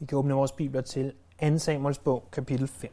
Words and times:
Vi 0.00 0.06
kan 0.06 0.18
åbne 0.18 0.34
vores 0.34 0.52
bibler 0.52 0.80
til 0.80 1.12
2. 1.42 1.58
Samuels 1.58 1.98
bog, 1.98 2.28
kapitel 2.32 2.68
5. 2.68 2.90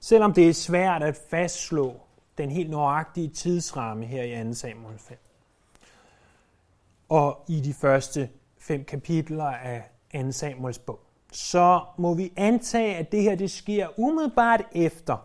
Selvom 0.00 0.32
det 0.32 0.48
er 0.48 0.52
svært 0.52 1.02
at 1.02 1.16
fastslå 1.30 2.00
den 2.38 2.50
helt 2.50 2.70
nøjagtige 2.70 3.28
tidsramme 3.28 4.06
her 4.06 4.22
i 4.22 4.48
2. 4.48 4.54
Samuel 4.54 4.98
5, 4.98 5.18
og 7.08 7.44
i 7.48 7.60
de 7.60 7.74
første 7.74 8.30
fem 8.58 8.84
kapitler 8.84 9.44
af 9.44 9.82
2. 10.14 10.32
Samuels 10.32 10.78
bog, 10.78 11.00
så 11.32 11.84
må 11.98 12.14
vi 12.14 12.32
antage, 12.36 12.96
at 12.96 13.12
det 13.12 13.22
her 13.22 13.34
det 13.34 13.50
sker 13.50 13.98
umiddelbart 13.98 14.62
efter, 14.72 15.16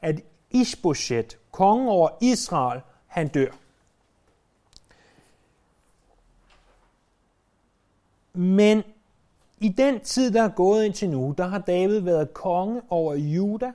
at 0.00 0.20
Ishbosheth, 0.50 1.36
kongen 1.50 1.88
over 1.88 2.08
Israel, 2.20 2.80
han 3.06 3.28
dør. 3.28 3.50
Men 8.38 8.82
i 9.60 9.68
den 9.68 10.00
tid, 10.00 10.30
der 10.30 10.42
er 10.42 10.48
gået 10.48 10.84
indtil 10.84 11.10
nu, 11.10 11.34
der 11.38 11.46
har 11.46 11.58
David 11.58 12.00
været 12.00 12.34
konge 12.34 12.82
over 12.90 13.14
Juda 13.14 13.72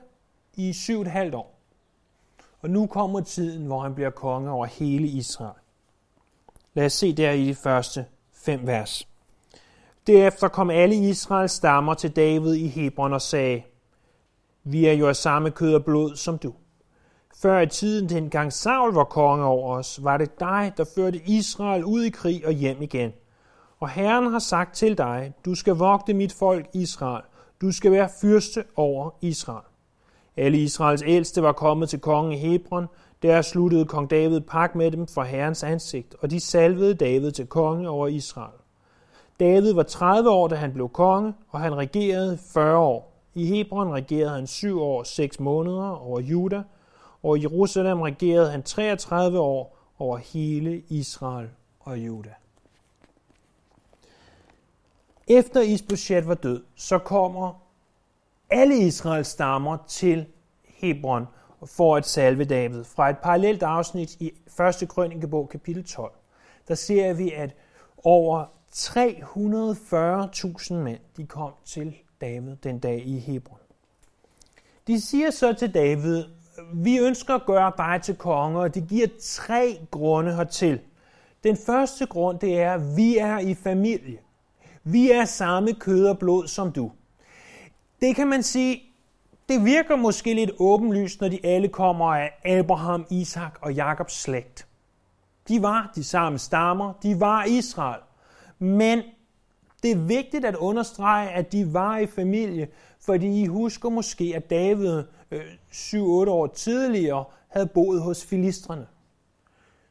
i 0.54 0.72
syv 0.72 1.00
et 1.00 1.06
halvt 1.06 1.34
år. 1.34 1.58
Og 2.62 2.70
nu 2.70 2.86
kommer 2.86 3.20
tiden, 3.20 3.66
hvor 3.66 3.80
han 3.80 3.94
bliver 3.94 4.10
konge 4.10 4.50
over 4.50 4.66
hele 4.66 5.06
Israel. 5.06 5.60
Lad 6.74 6.86
os 6.86 6.92
se 6.92 7.12
der 7.12 7.30
i 7.30 7.46
de 7.46 7.54
første 7.54 8.06
fem 8.34 8.66
vers. 8.66 9.08
Derefter 10.06 10.48
kom 10.48 10.70
alle 10.70 10.94
Israels 10.94 11.52
stammer 11.52 11.94
til 11.94 12.16
David 12.16 12.54
i 12.54 12.68
Hebron 12.68 13.12
og 13.12 13.22
sagde, 13.22 13.62
Vi 14.62 14.86
er 14.86 14.92
jo 14.92 15.08
af 15.08 15.16
samme 15.16 15.50
kød 15.50 15.74
og 15.74 15.84
blod 15.84 16.16
som 16.16 16.38
du. 16.38 16.54
Før 17.42 17.60
i 17.60 17.66
tiden, 17.66 18.08
dengang 18.08 18.52
Saul 18.52 18.94
var 18.94 19.04
konge 19.04 19.44
over 19.44 19.76
os, 19.76 20.04
var 20.04 20.16
det 20.16 20.40
dig, 20.40 20.72
der 20.76 20.84
førte 20.94 21.20
Israel 21.26 21.84
ud 21.84 22.02
i 22.02 22.10
krig 22.10 22.46
og 22.46 22.52
hjem 22.52 22.82
igen. 22.82 23.12
Og 23.84 23.90
Herren 23.90 24.32
har 24.32 24.38
sagt 24.38 24.74
til 24.74 24.98
dig, 24.98 25.32
du 25.44 25.54
skal 25.54 25.74
vogte 25.74 26.14
mit 26.14 26.32
folk 26.32 26.66
Israel. 26.74 27.22
Du 27.60 27.72
skal 27.72 27.92
være 27.92 28.08
fyrste 28.20 28.64
over 28.76 29.10
Israel. 29.20 29.64
Alle 30.36 30.58
Israels 30.58 31.02
ældste 31.06 31.42
var 31.42 31.52
kommet 31.52 31.88
til 31.88 32.00
kongen 32.00 32.32
i 32.32 32.36
Hebron. 32.36 32.86
Der 33.22 33.42
sluttede 33.42 33.84
kong 33.84 34.10
David 34.10 34.40
pak 34.40 34.74
med 34.74 34.90
dem 34.90 35.06
for 35.06 35.22
Herrens 35.22 35.62
ansigt, 35.62 36.14
og 36.20 36.30
de 36.30 36.40
salvede 36.40 36.94
David 36.94 37.32
til 37.32 37.46
konge 37.46 37.88
over 37.88 38.06
Israel. 38.06 38.58
David 39.40 39.72
var 39.72 39.82
30 39.82 40.30
år, 40.30 40.48
da 40.48 40.54
han 40.54 40.72
blev 40.72 40.88
konge, 40.88 41.34
og 41.48 41.60
han 41.60 41.76
regerede 41.76 42.38
40 42.52 42.78
år. 42.78 43.12
I 43.34 43.46
Hebron 43.46 43.92
regerede 43.92 44.30
han 44.30 44.46
7 44.46 44.82
år 44.82 44.98
og 44.98 45.06
6 45.06 45.40
måneder 45.40 45.90
over 45.90 46.20
Juda, 46.20 46.62
og 47.22 47.38
i 47.38 47.42
Jerusalem 47.42 48.00
regerede 48.00 48.50
han 48.50 48.62
33 48.62 49.38
år 49.38 49.78
over 49.98 50.16
hele 50.16 50.82
Israel 50.88 51.48
og 51.80 51.98
Juda. 51.98 52.30
Efter 55.28 55.60
Isbosjet 55.60 56.28
var 56.28 56.34
død, 56.34 56.62
så 56.74 56.98
kommer 56.98 57.62
alle 58.50 58.76
Israels 58.76 59.28
stammer 59.28 59.76
til 59.88 60.26
Hebron 60.64 61.26
for 61.66 61.96
at 61.96 62.06
salve 62.06 62.44
David. 62.44 62.84
Fra 62.84 63.10
et 63.10 63.18
parallelt 63.18 63.62
afsnit 63.62 64.16
i 64.20 64.32
1. 64.82 64.88
Krønikebog 64.88 65.48
kapitel 65.48 65.84
12, 65.84 66.12
der 66.68 66.74
ser 66.74 67.12
vi, 67.12 67.32
at 67.32 67.56
over 68.04 68.44
340.000 68.74 70.74
mænd 70.74 71.00
de 71.16 71.26
kom 71.26 71.52
til 71.64 71.94
David 72.20 72.56
den 72.56 72.78
dag 72.78 73.06
i 73.06 73.18
Hebron. 73.18 73.58
De 74.86 75.00
siger 75.00 75.30
så 75.30 75.52
til 75.52 75.74
David, 75.74 76.24
vi 76.74 76.98
ønsker 76.98 77.34
at 77.34 77.46
gøre 77.46 77.72
dig 77.76 78.00
til 78.02 78.16
konge, 78.16 78.60
og 78.60 78.74
de 78.74 78.80
giver 78.80 79.06
tre 79.20 79.78
grunde 79.90 80.36
hertil. 80.36 80.80
Den 81.44 81.56
første 81.56 82.06
grund, 82.06 82.38
det 82.38 82.60
er, 82.60 82.74
at 82.74 82.96
vi 82.96 83.18
er 83.18 83.38
i 83.38 83.54
familie. 83.54 84.18
Vi 84.84 85.10
er 85.10 85.24
samme 85.24 85.72
kød 85.72 86.06
og 86.06 86.18
blod 86.18 86.46
som 86.46 86.72
du. 86.72 86.90
Det 88.00 88.16
kan 88.16 88.28
man 88.28 88.42
sige, 88.42 88.82
det 89.48 89.64
virker 89.64 89.96
måske 89.96 90.34
lidt 90.34 90.50
åbenlyst, 90.58 91.20
når 91.20 91.28
de 91.28 91.46
alle 91.46 91.68
kommer 91.68 92.14
af 92.14 92.32
Abraham, 92.44 93.06
Isak 93.10 93.58
og 93.62 93.74
Jakobs 93.74 94.20
slægt. 94.20 94.66
De 95.48 95.62
var 95.62 95.92
de 95.94 96.04
samme 96.04 96.38
stammer, 96.38 96.92
de 97.02 97.20
var 97.20 97.44
Israel. 97.44 98.00
Men 98.58 99.02
det 99.82 99.90
er 99.90 99.96
vigtigt 99.96 100.44
at 100.44 100.56
understrege, 100.56 101.30
at 101.30 101.52
de 101.52 101.72
var 101.74 101.98
i 101.98 102.06
familie, 102.06 102.68
fordi 103.00 103.42
I 103.42 103.46
husker 103.46 103.88
måske, 103.88 104.32
at 104.36 104.50
David 104.50 105.02
øh, 105.30 105.40
7-8 105.72 105.96
år 106.30 106.46
tidligere 106.46 107.24
havde 107.48 107.66
boet 107.66 108.02
hos 108.02 108.24
filistrene. 108.24 108.86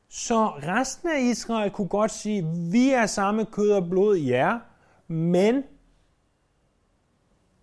Så 0.09 0.47
resten 0.47 1.09
af 1.09 1.21
Israel 1.21 1.71
kunne 1.71 1.87
godt 1.87 2.11
sige, 2.11 2.45
vi 2.71 2.89
er 2.89 3.05
samme 3.05 3.45
kød 3.45 3.71
og 3.71 3.89
blod, 3.89 4.17
ja, 4.17 4.57
men 5.07 5.63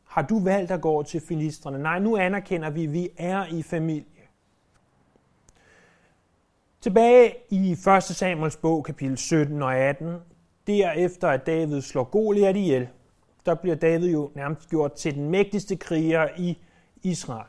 har 0.05 0.23
du 0.23 0.39
valgt 0.39 0.71
at 0.71 0.81
gå 0.81 1.03
til 1.03 1.21
filistrene? 1.21 1.79
Nej, 1.79 1.99
nu 1.99 2.17
anerkender 2.17 2.71
vi, 2.71 2.85
at 2.85 2.93
vi 2.93 3.09
er 3.17 3.47
i 3.47 3.63
familie. 3.63 4.05
Tilbage 6.81 7.35
i 7.51 7.73
1. 7.73 8.03
Samuels 8.03 8.57
bog, 8.57 8.85
kapitel 8.85 9.19
17 9.19 9.63
og 9.63 9.77
18, 9.77 10.17
derefter 10.67 11.29
at 11.29 11.47
David 11.47 11.83
slår 11.83 12.05
Goliat 12.05 12.57
ihjel, 12.57 12.89
der 13.47 13.55
bliver 13.55 13.77
David 13.77 14.11
jo 14.11 14.31
nærmest 14.35 14.69
gjort 14.69 14.93
til 14.93 15.15
den 15.15 15.31
mægtigste 15.31 15.77
kriger 15.77 16.29
i 16.39 16.59
Israel. 17.03 17.47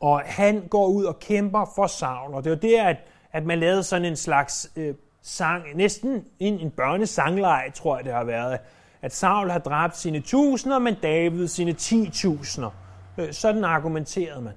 Og 0.00 0.20
han 0.20 0.68
går 0.68 0.86
ud 0.86 1.04
og 1.04 1.18
kæmper 1.18 1.72
for 1.74 1.86
Saul, 1.86 2.34
og 2.34 2.44
det 2.44 2.50
var 2.50 2.56
der, 2.56 2.84
at, 2.84 2.96
at 3.32 3.46
man 3.46 3.58
lavede 3.58 3.82
sådan 3.82 4.04
en 4.04 4.16
slags 4.16 4.72
øh, 4.76 4.94
sang, 5.26 5.64
næsten 5.74 6.24
en, 6.38 6.58
en 6.58 6.70
børnesangleg, 6.70 7.70
tror 7.74 7.96
jeg 7.96 8.04
det 8.04 8.12
har 8.12 8.24
været, 8.24 8.58
at 9.02 9.14
Saul 9.14 9.50
har 9.50 9.58
dræbt 9.58 9.96
sine 9.96 10.20
tusinder, 10.20 10.78
men 10.78 10.94
David 11.02 11.48
sine 11.48 11.72
ti 11.72 12.10
tusinder. 12.10 12.70
Øh, 13.18 13.32
sådan 13.32 13.64
argumenterede 13.64 14.42
man. 14.42 14.52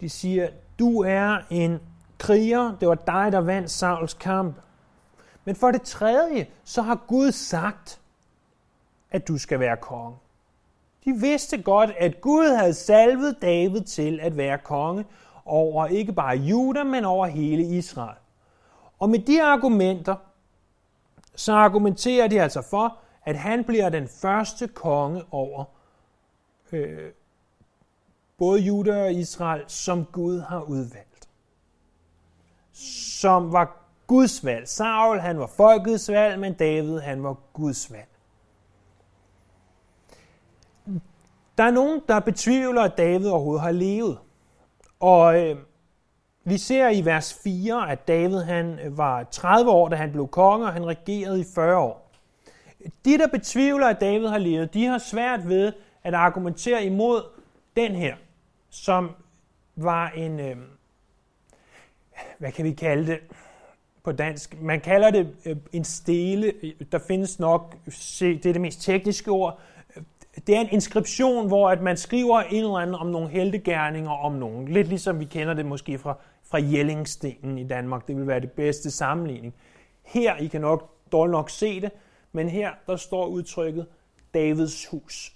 De 0.00 0.08
siger, 0.08 0.48
du 0.78 1.02
er 1.02 1.38
en 1.50 1.80
kriger, 2.18 2.76
det 2.80 2.88
var 2.88 2.94
dig, 2.94 3.32
der 3.32 3.40
vandt 3.40 3.70
Sauls 3.70 4.14
kamp. 4.14 4.56
Men 5.44 5.56
for 5.56 5.70
det 5.70 5.82
tredje, 5.82 6.46
så 6.64 6.82
har 6.82 7.04
Gud 7.06 7.32
sagt, 7.32 8.00
at 9.10 9.28
du 9.28 9.38
skal 9.38 9.60
være 9.60 9.76
konge. 9.76 10.16
De 11.04 11.12
vidste 11.12 11.62
godt, 11.62 11.90
at 11.98 12.20
Gud 12.20 12.56
havde 12.56 12.74
salvet 12.74 13.36
David 13.42 13.80
til 13.80 14.20
at 14.22 14.36
være 14.36 14.58
konge 14.58 15.04
over 15.44 15.86
ikke 15.86 16.12
bare 16.12 16.36
Juda, 16.36 16.84
men 16.84 17.04
over 17.04 17.26
hele 17.26 17.62
Israel. 17.62 18.19
Og 19.00 19.10
med 19.10 19.18
de 19.18 19.42
argumenter, 19.42 20.16
så 21.34 21.52
argumenterer 21.52 22.28
de 22.28 22.42
altså 22.42 22.62
for, 22.62 22.98
at 23.24 23.36
han 23.36 23.64
bliver 23.64 23.88
den 23.88 24.08
første 24.08 24.68
konge 24.68 25.24
over 25.30 25.64
øh, 26.72 27.12
både 28.38 28.60
Juda 28.60 29.04
og 29.04 29.12
Israel, 29.12 29.64
som 29.66 30.04
Gud 30.04 30.40
har 30.40 30.60
udvalgt. 30.60 31.28
Som 32.72 33.52
var 33.52 33.76
Guds 34.06 34.44
valg. 34.44 34.68
Saul, 34.68 35.18
han 35.18 35.38
var 35.38 35.46
folkets 35.46 36.10
valg, 36.10 36.38
men 36.38 36.54
David, 36.54 36.98
han 36.98 37.22
var 37.22 37.36
Guds 37.52 37.92
valg. 37.92 38.08
Der 41.58 41.64
er 41.64 41.70
nogen, 41.70 42.00
der 42.08 42.20
betvivler, 42.20 42.82
at 42.82 42.98
David 42.98 43.28
overhovedet 43.28 43.62
har 43.62 43.72
levet. 43.72 44.18
Og 45.00 45.40
øh, 45.40 45.56
vi 46.44 46.58
ser 46.58 46.88
i 46.88 47.04
vers 47.04 47.40
4, 47.44 47.90
at 47.90 48.08
David 48.08 48.40
han 48.40 48.78
øh, 48.78 48.98
var 48.98 49.22
30 49.22 49.70
år, 49.70 49.88
da 49.88 49.96
han 49.96 50.12
blev 50.12 50.28
konge, 50.28 50.66
og 50.66 50.72
han 50.72 50.86
regerede 50.86 51.40
i 51.40 51.44
40 51.54 51.78
år. 51.78 52.10
De, 53.04 53.18
der 53.18 53.26
betvivler, 53.26 53.86
at 53.86 54.00
David 54.00 54.26
har 54.26 54.38
levet, 54.38 54.74
de 54.74 54.84
har 54.84 54.98
svært 54.98 55.48
ved 55.48 55.72
at 56.02 56.14
argumentere 56.14 56.84
imod 56.84 57.22
den 57.76 57.94
her, 57.94 58.16
som 58.70 59.10
var 59.76 60.08
en, 60.08 60.40
øh, 60.40 60.56
hvad 62.38 62.52
kan 62.52 62.64
vi 62.64 62.72
kalde 62.72 63.06
det 63.06 63.18
på 64.04 64.12
dansk? 64.12 64.62
Man 64.62 64.80
kalder 64.80 65.10
det 65.10 65.34
øh, 65.44 65.56
en 65.72 65.84
stele. 65.84 66.52
Der 66.92 66.98
findes 66.98 67.38
nok, 67.38 67.76
det 68.20 68.46
er 68.46 68.52
det 68.52 68.60
mest 68.60 68.82
tekniske 68.82 69.30
ord, 69.30 69.60
det 70.46 70.56
er 70.56 70.60
en 70.60 70.68
inskription, 70.70 71.46
hvor 71.46 71.70
at 71.70 71.82
man 71.82 71.96
skriver 71.96 72.40
en 72.40 72.64
eller 72.64 72.76
anden 72.76 72.94
om 72.94 73.06
nogle 73.06 73.28
heldegærninger 73.28 74.10
om 74.10 74.32
nogen. 74.32 74.68
Lidt 74.68 74.88
ligesom 74.88 75.20
vi 75.20 75.24
kender 75.24 75.54
det 75.54 75.66
måske 75.66 75.98
fra, 75.98 76.16
fra 76.50 76.58
Jellingstenen 76.58 77.58
i 77.58 77.64
Danmark. 77.64 78.08
Det 78.08 78.16
vil 78.16 78.26
være 78.26 78.40
det 78.40 78.52
bedste 78.52 78.90
sammenligning. 78.90 79.54
Her, 80.02 80.36
I 80.36 80.46
kan 80.46 80.60
nok 80.60 80.94
dårligt 81.12 81.32
nok 81.32 81.50
se 81.50 81.80
det, 81.80 81.90
men 82.32 82.48
her 82.48 82.70
der 82.86 82.96
står 82.96 83.26
udtrykket 83.26 83.86
Davids 84.34 84.86
hus. 84.86 85.32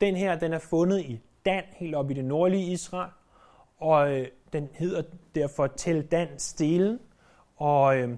Den 0.00 0.16
her, 0.16 0.38
den 0.38 0.52
er 0.52 0.58
fundet 0.58 1.00
i 1.00 1.20
Dan, 1.44 1.62
helt 1.72 1.94
oppe 1.94 2.12
i 2.12 2.16
det 2.16 2.24
nordlige 2.24 2.72
Israel, 2.72 3.10
og 3.78 4.12
øh, 4.12 4.26
den 4.52 4.68
hedder 4.72 5.02
derfor 5.34 5.66
Tel 5.66 6.02
Dan 6.02 6.28
Stelen, 6.38 6.98
og 7.56 7.98
øh, 7.98 8.16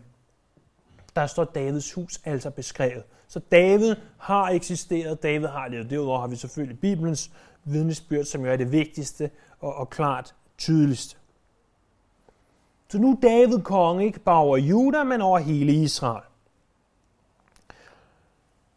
der 1.16 1.26
står 1.26 1.44
Davids 1.44 1.92
hus 1.92 2.20
altså 2.24 2.50
beskrevet. 2.50 3.02
Så 3.28 3.40
David 3.52 3.96
har 4.18 4.48
eksisteret, 4.48 5.22
David 5.22 5.46
har 5.46 5.68
levet. 5.68 5.90
Derudover 5.90 6.20
har 6.20 6.26
vi 6.26 6.36
selvfølgelig 6.36 6.80
Bibelens 6.80 7.30
vidnesbyrd, 7.64 8.24
som 8.24 8.44
jo 8.44 8.52
er 8.52 8.56
det 8.56 8.72
vigtigste 8.72 9.30
og, 9.60 9.74
og 9.74 9.90
klart 9.90 10.34
tydeligste. 10.58 11.17
Så 12.90 12.98
nu 12.98 13.10
er 13.10 13.16
David 13.22 13.58
konge 13.62 14.04
ikke 14.04 14.20
bare 14.20 14.38
over 14.38 14.56
Juda, 14.56 15.04
men 15.04 15.20
over 15.20 15.38
hele 15.38 15.72
Israel. 15.72 16.22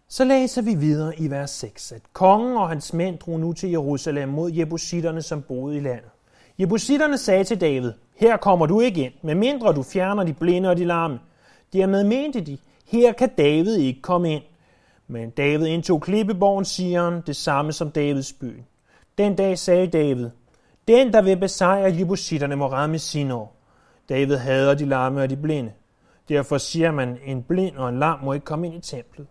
Så 0.08 0.24
læser 0.24 0.62
vi 0.62 0.76
videre 0.76 1.20
i 1.20 1.30
vers 1.30 1.50
6, 1.50 1.92
at 1.92 2.02
kongen 2.14 2.58
og 2.58 2.70
hans 2.70 2.94
mænd 2.94 3.18
drog 3.18 3.40
nu 3.40 3.54
til 3.54 3.70
Jerusalem 3.70 4.30
mod 4.30 4.52
jebusitterne, 4.52 5.22
som 5.22 5.42
boede 5.42 5.78
i 5.78 5.80
landet. 5.80 6.10
Jebusitterne 6.60 7.18
sagde 7.18 7.44
til 7.44 7.62
David, 7.62 7.94
her 8.16 8.38
kommer 8.38 8.66
du 8.66 8.80
ikke 8.80 9.06
ind, 9.06 9.14
medmindre 9.22 9.74
du 9.74 9.84
fjerner 9.84 10.24
de 10.24 10.34
blinde 10.34 10.70
og 10.70 10.78
de 10.78 10.86
larme. 10.86 11.20
Dermed 11.74 12.04
mente 12.04 12.42
de, 12.42 12.58
her 12.88 13.14
kan 13.14 13.30
David 13.38 13.76
ikke 13.76 14.02
komme 14.02 14.34
ind. 14.34 14.44
Men 15.08 15.30
David 15.30 15.66
indtog 15.66 16.02
klippeborgen 16.02 16.66
Sion, 16.66 17.22
det 17.28 17.36
samme 17.36 17.74
som 17.74 17.92
Davids 17.92 18.34
by. 18.34 18.64
Den 19.18 19.36
dag 19.36 19.60
sagde 19.60 19.88
David, 19.88 20.30
den 20.88 21.14
der 21.14 21.22
vil 21.22 21.38
besejre 21.38 21.96
jebusitterne 22.00 22.56
må 22.56 22.68
ramme 22.68 23.34
år. 23.34 23.61
David 24.12 24.36
hader 24.36 24.74
de 24.74 24.86
larme 24.86 25.22
og 25.22 25.30
de 25.30 25.38
blinde. 25.38 25.72
Derfor 26.30 26.58
siger 26.58 26.92
man, 26.92 27.18
en 27.26 27.44
blind 27.44 27.78
og 27.78 27.90
en 27.90 28.00
lam 28.00 28.20
må 28.24 28.34
ikke 28.34 28.46
komme 28.46 28.68
ind 28.68 28.76
i 28.76 28.80
templet. 28.80 29.28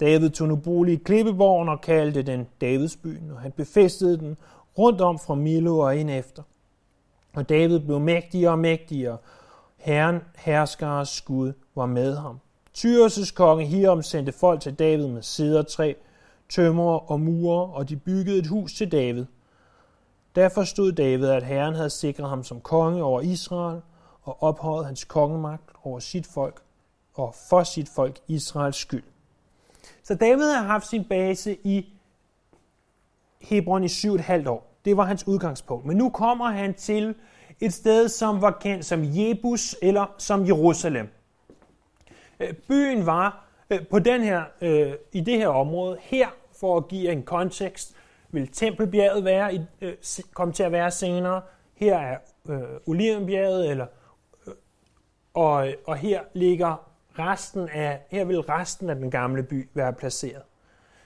David 0.00 0.30
tog 0.30 0.48
nu 0.48 0.56
bolig 0.56 0.94
i 0.94 1.02
Klippeborgen 1.04 1.68
og 1.68 1.80
kaldte 1.80 2.22
den 2.22 2.46
Davidsbyen, 2.60 3.30
og 3.30 3.40
han 3.40 3.52
befæstede 3.52 4.18
den 4.18 4.36
rundt 4.78 5.00
om 5.00 5.18
fra 5.18 5.34
Milo 5.34 5.78
og 5.78 5.96
ind 5.96 6.10
efter. 6.10 6.42
Og 7.34 7.48
David 7.48 7.80
blev 7.80 8.00
mægtigere 8.00 8.50
og 8.52 8.58
mægtigere. 8.58 9.16
Herren, 9.76 10.20
herskares 10.36 11.08
skud, 11.08 11.52
var 11.74 11.86
med 11.86 12.16
ham. 12.16 12.40
Tyres 12.74 13.30
konge 13.30 13.66
Hiram 13.66 14.02
sendte 14.02 14.32
folk 14.32 14.60
til 14.60 14.74
David 14.74 15.06
med 15.06 15.22
sædertræ, 15.22 15.94
tømmer 16.48 17.10
og 17.10 17.20
murer, 17.20 17.68
og 17.68 17.88
de 17.88 17.96
byggede 17.96 18.38
et 18.38 18.46
hus 18.46 18.72
til 18.72 18.92
David. 18.92 19.24
Der 20.34 20.48
forstod 20.48 20.92
David, 20.92 21.26
at 21.26 21.42
Herren 21.42 21.74
havde 21.74 21.90
sikret 21.90 22.28
ham 22.28 22.44
som 22.44 22.60
konge 22.60 23.02
over 23.02 23.20
Israel 23.20 23.80
og 24.24 24.42
ophøjet 24.42 24.86
hans 24.86 25.04
kongemagt 25.04 25.70
over 25.84 25.98
sit 25.98 26.26
folk 26.26 26.62
og 27.14 27.34
for 27.48 27.62
sit 27.62 27.88
folk 27.88 28.20
Israels 28.28 28.76
skyld. 28.76 29.02
Så 30.02 30.14
David 30.14 30.52
har 30.52 30.62
haft 30.62 30.86
sin 30.86 31.04
base 31.04 31.56
i 31.64 31.94
Hebron 33.40 33.84
i 33.84 33.88
syv 33.88 34.14
et 34.14 34.20
halvt 34.20 34.48
år. 34.48 34.74
Det 34.84 34.96
var 34.96 35.04
hans 35.04 35.28
udgangspunkt. 35.28 35.86
Men 35.86 35.96
nu 35.96 36.08
kommer 36.08 36.50
han 36.50 36.74
til 36.74 37.14
et 37.60 37.72
sted, 37.72 38.08
som 38.08 38.40
var 38.40 38.50
kendt 38.50 38.84
som 38.84 39.02
Jebus 39.04 39.76
eller 39.82 40.14
som 40.18 40.46
Jerusalem. 40.46 41.08
Øh, 42.40 42.52
byen 42.68 43.06
var 43.06 43.44
øh, 43.70 43.86
på 43.86 43.98
den 43.98 44.22
her, 44.22 44.44
øh, 44.60 44.92
i 45.12 45.20
det 45.20 45.38
her 45.38 45.48
område, 45.48 45.96
her 46.00 46.28
for 46.60 46.76
at 46.76 46.88
give 46.88 47.12
en 47.12 47.22
kontekst, 47.22 47.94
vil 48.30 48.48
Tempelbjerget 48.48 49.24
være, 49.24 49.66
komme 50.34 50.54
til 50.54 50.62
at 50.62 50.72
være 50.72 50.90
senere. 50.90 51.42
Her 51.74 51.98
er 51.98 52.18
Olivenbjerget, 52.86 53.70
eller, 53.70 53.86
og, 55.34 55.68
og 55.86 55.96
her 55.96 56.20
ligger 56.34 56.90
resten 57.18 57.68
af, 57.68 58.00
her 58.10 58.24
vil 58.24 58.40
resten 58.40 58.90
af 58.90 58.96
den 58.96 59.10
gamle 59.10 59.42
by 59.42 59.68
være 59.74 59.92
placeret. 59.92 60.42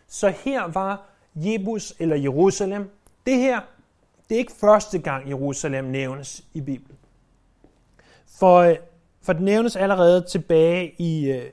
Så 0.08 0.28
her 0.28 0.64
var 0.66 1.06
Jebus 1.34 1.94
eller 1.98 2.16
Jerusalem. 2.16 2.90
Det 3.26 3.36
her, 3.36 3.60
det 4.28 4.34
er 4.34 4.38
ikke 4.38 4.52
første 4.52 4.98
gang 4.98 5.28
Jerusalem 5.28 5.84
nævnes 5.84 6.44
i 6.54 6.60
Bibelen. 6.60 6.98
For, 8.38 8.76
for 9.22 9.32
det 9.32 9.42
nævnes 9.42 9.76
allerede 9.76 10.24
tilbage 10.30 10.94
i, 10.98 11.30
øh, 11.30 11.50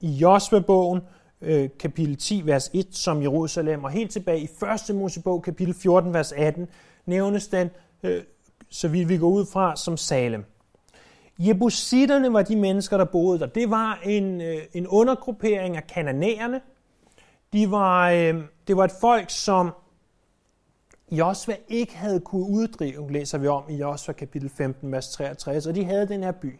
i 0.00 0.10
Josva-bogen, 0.10 1.00
øh, 1.40 1.68
kapitel 1.78 2.16
10, 2.16 2.42
vers 2.44 2.70
1, 2.74 2.86
som 2.90 3.22
Jerusalem, 3.22 3.84
og 3.84 3.90
helt 3.90 4.10
tilbage 4.10 4.40
i 4.40 4.48
1. 4.90 4.96
Mosebog, 4.96 5.42
kapitel 5.42 5.74
14, 5.74 6.14
vers 6.14 6.32
18, 6.32 6.68
nævnes 7.06 7.48
den, 7.48 7.70
øh, 8.02 8.22
så 8.70 8.88
vidt 8.88 9.08
vi 9.08 9.16
går 9.16 9.28
ud 9.28 9.46
fra, 9.46 9.76
som 9.76 9.96
Salem. 9.96 10.44
Jebusitterne 11.38 12.32
var 12.32 12.42
de 12.42 12.56
mennesker, 12.56 12.96
der 12.96 13.04
boede 13.04 13.38
der. 13.38 13.46
Det 13.46 13.70
var 13.70 14.00
en, 14.04 14.40
øh, 14.40 14.56
en 14.72 14.86
undergruppering 14.86 15.76
af 15.76 15.86
kananæerne. 15.86 16.60
De 17.52 17.70
var, 17.70 18.10
øh, 18.10 18.44
det 18.66 18.76
var 18.76 18.84
et 18.84 18.92
folk, 19.00 19.30
som 19.30 19.70
Josva 21.10 21.56
ikke 21.68 21.96
havde 21.96 22.20
kunne 22.20 22.46
uddrive, 22.46 23.12
læser 23.12 23.38
vi 23.38 23.46
om 23.46 23.64
i 23.68 23.76
Josva 23.76 24.12
kapitel 24.12 24.48
15, 24.48 24.92
vers 24.92 25.08
63, 25.08 25.66
og 25.66 25.74
de 25.74 25.84
havde 25.84 26.08
den 26.08 26.22
her 26.22 26.32
by. 26.32 26.58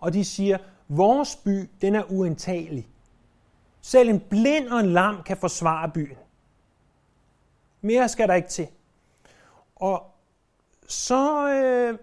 Og 0.00 0.12
de 0.12 0.24
siger, 0.24 0.58
vores 0.88 1.36
by, 1.36 1.70
den 1.80 1.94
er 1.94 2.02
uindtagelig. 2.12 2.88
Selv 3.82 4.08
en 4.08 4.20
blind 4.20 4.68
og 4.68 4.80
en 4.80 4.92
lam 4.92 5.22
kan 5.26 5.36
forsvare 5.36 5.90
byen. 5.90 6.16
Mere 7.80 8.08
skal 8.08 8.28
der 8.28 8.34
ikke 8.34 8.48
til. 8.48 8.68
Og 9.76 10.02
så, 10.88 11.48
øh, 11.48 11.98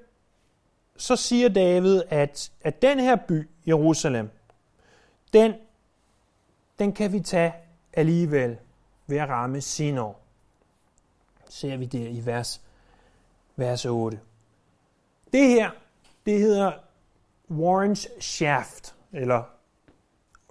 så 1.02 1.16
siger 1.16 1.50
David, 1.50 2.04
at, 2.10 2.52
at 2.62 2.82
den 2.82 3.00
her 3.00 3.16
by, 3.16 3.50
Jerusalem, 3.68 4.30
den, 5.34 5.54
den 6.80 6.94
kan 6.94 7.14
vi 7.14 7.20
tage 7.20 7.54
alligevel 7.94 8.58
ved 9.08 9.18
at 9.18 9.30
ramme 9.30 9.62
Sinor. 9.62 10.20
Ser 11.50 11.78
vi 11.78 11.86
det 11.86 12.10
i 12.10 12.26
vers, 12.26 12.62
vers 13.56 13.86
8. 13.86 14.20
Det 15.34 15.48
her, 15.48 15.72
det 16.26 16.40
hedder 16.40 16.72
Warrens 17.50 18.10
Shaft, 18.20 18.96
eller 19.14 19.44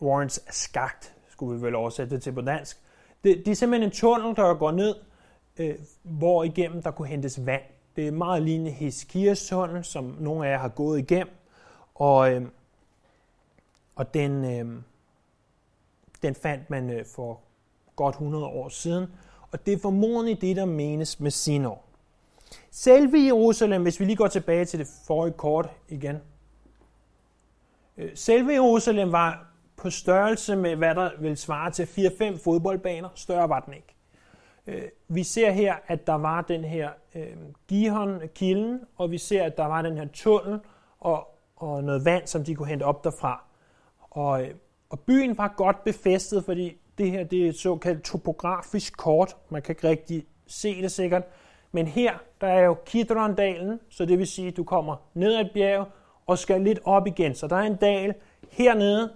Warrens 0.02 0.40
Skagt, 0.50 1.14
skulle 1.28 1.58
vi 1.58 1.66
vel 1.66 1.74
oversætte 1.74 2.14
det 2.14 2.22
til 2.22 2.32
på 2.32 2.40
dansk. 2.40 2.78
Det, 3.24 3.42
det 3.44 3.48
er 3.48 3.56
simpelthen 3.56 3.90
en 3.90 3.94
tunnel, 3.94 4.36
der 4.36 4.54
går 4.54 4.70
ned, 4.70 4.94
øh, 5.56 5.78
hvor 6.02 6.44
igennem 6.44 6.82
der 6.82 6.90
kunne 6.90 7.08
hentes 7.08 7.46
vand. 7.46 7.62
Det 7.96 8.08
er 8.08 8.12
meget 8.12 8.42
lignende 8.42 8.70
Heskias 8.70 9.46
tunnel, 9.46 9.84
som 9.84 10.16
nogle 10.20 10.46
af 10.46 10.52
jer 10.52 10.58
har 10.58 10.68
gået 10.68 10.98
igennem. 10.98 11.34
Og, 11.94 12.32
øh, 12.32 12.42
og 13.96 14.14
den, 14.14 14.44
øh, 14.44 14.82
den 16.22 16.34
fandt 16.34 16.70
man 16.70 16.90
øh, 16.90 17.06
for 17.06 17.40
godt 17.96 18.14
100 18.14 18.44
år 18.44 18.68
siden. 18.68 19.06
Og 19.52 19.66
det 19.66 19.74
er 19.74 19.78
formodentlig 19.78 20.40
det, 20.40 20.56
der 20.56 20.64
menes 20.64 21.20
med 21.20 21.30
Sinor. 21.30 21.82
Selve 22.70 23.18
Jerusalem, 23.18 23.82
hvis 23.82 24.00
vi 24.00 24.04
lige 24.04 24.16
går 24.16 24.28
tilbage 24.28 24.64
til 24.64 24.78
det 24.78 24.88
forrige 25.06 25.32
kort 25.32 25.70
igen. 25.88 26.16
Øh, 27.96 28.10
selve 28.14 28.52
Jerusalem 28.52 29.12
var 29.12 29.46
på 29.76 29.90
størrelse 29.90 30.56
med, 30.56 30.76
hvad 30.76 30.94
der 30.94 31.10
vil 31.20 31.36
svare 31.36 31.70
til 31.70 31.84
4-5 31.84 32.44
fodboldbaner. 32.44 33.08
Større 33.14 33.48
var 33.48 33.60
den 33.60 33.74
ikke. 33.74 33.94
Øh, 34.70 34.82
vi 35.08 35.22
ser 35.22 35.50
her, 35.50 35.74
at 35.86 36.06
der 36.06 36.14
var 36.14 36.42
den 36.42 36.64
her 36.64 36.90
øh, 37.14 37.36
Gihon, 37.68 38.20
kilden, 38.34 38.80
og 38.96 39.10
vi 39.10 39.18
ser, 39.18 39.44
at 39.44 39.56
der 39.56 39.66
var 39.66 39.82
den 39.82 39.96
her 39.96 40.06
tunnel 40.12 40.60
og, 41.00 41.28
og 41.56 41.84
noget 41.84 42.04
vand, 42.04 42.26
som 42.26 42.44
de 42.44 42.54
kunne 42.54 42.68
hente 42.68 42.82
op 42.82 43.04
derfra. 43.04 43.44
Og, 44.00 44.42
øh, 44.42 44.54
og 44.90 45.00
byen 45.00 45.38
var 45.38 45.54
godt 45.56 45.84
befæstet, 45.84 46.44
fordi 46.44 46.76
det 46.98 47.10
her 47.10 47.24
det 47.24 47.44
er 47.44 47.48
et 47.48 47.56
såkaldt 47.56 48.02
topografisk 48.02 48.96
kort. 48.96 49.36
Man 49.48 49.62
kan 49.62 49.72
ikke 49.72 49.88
rigtig 49.88 50.26
se 50.46 50.82
det 50.82 50.92
sikkert. 50.92 51.22
Men 51.72 51.86
her, 51.86 52.12
der 52.40 52.46
er 52.46 52.64
jo 52.64 52.76
Kidron-dalen, 52.86 53.80
så 53.88 54.04
det 54.04 54.18
vil 54.18 54.26
sige, 54.26 54.48
at 54.48 54.56
du 54.56 54.64
kommer 54.64 54.96
ned 55.14 55.34
ad 55.34 55.40
et 55.40 55.50
bjerg 55.54 55.86
og 56.26 56.38
skal 56.38 56.60
lidt 56.60 56.78
op 56.84 57.06
igen. 57.06 57.34
Så 57.34 57.46
der 57.46 57.56
er 57.56 57.62
en 57.62 57.76
dal. 57.76 58.14
Hernede 58.50 59.12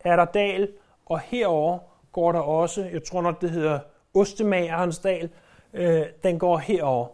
er 0.00 0.16
der 0.16 0.24
dal, 0.24 0.68
og 1.06 1.20
herover 1.20 1.78
går 2.12 2.32
der 2.32 2.40
også, 2.40 2.84
jeg 2.84 3.04
tror 3.04 3.22
nok 3.22 3.40
det 3.40 3.50
hedder 3.50 3.78
Ostemagerens 4.14 4.98
dal, 4.98 5.30
øh, 5.74 6.02
den 6.22 6.38
går 6.38 6.58
herover. 6.58 7.08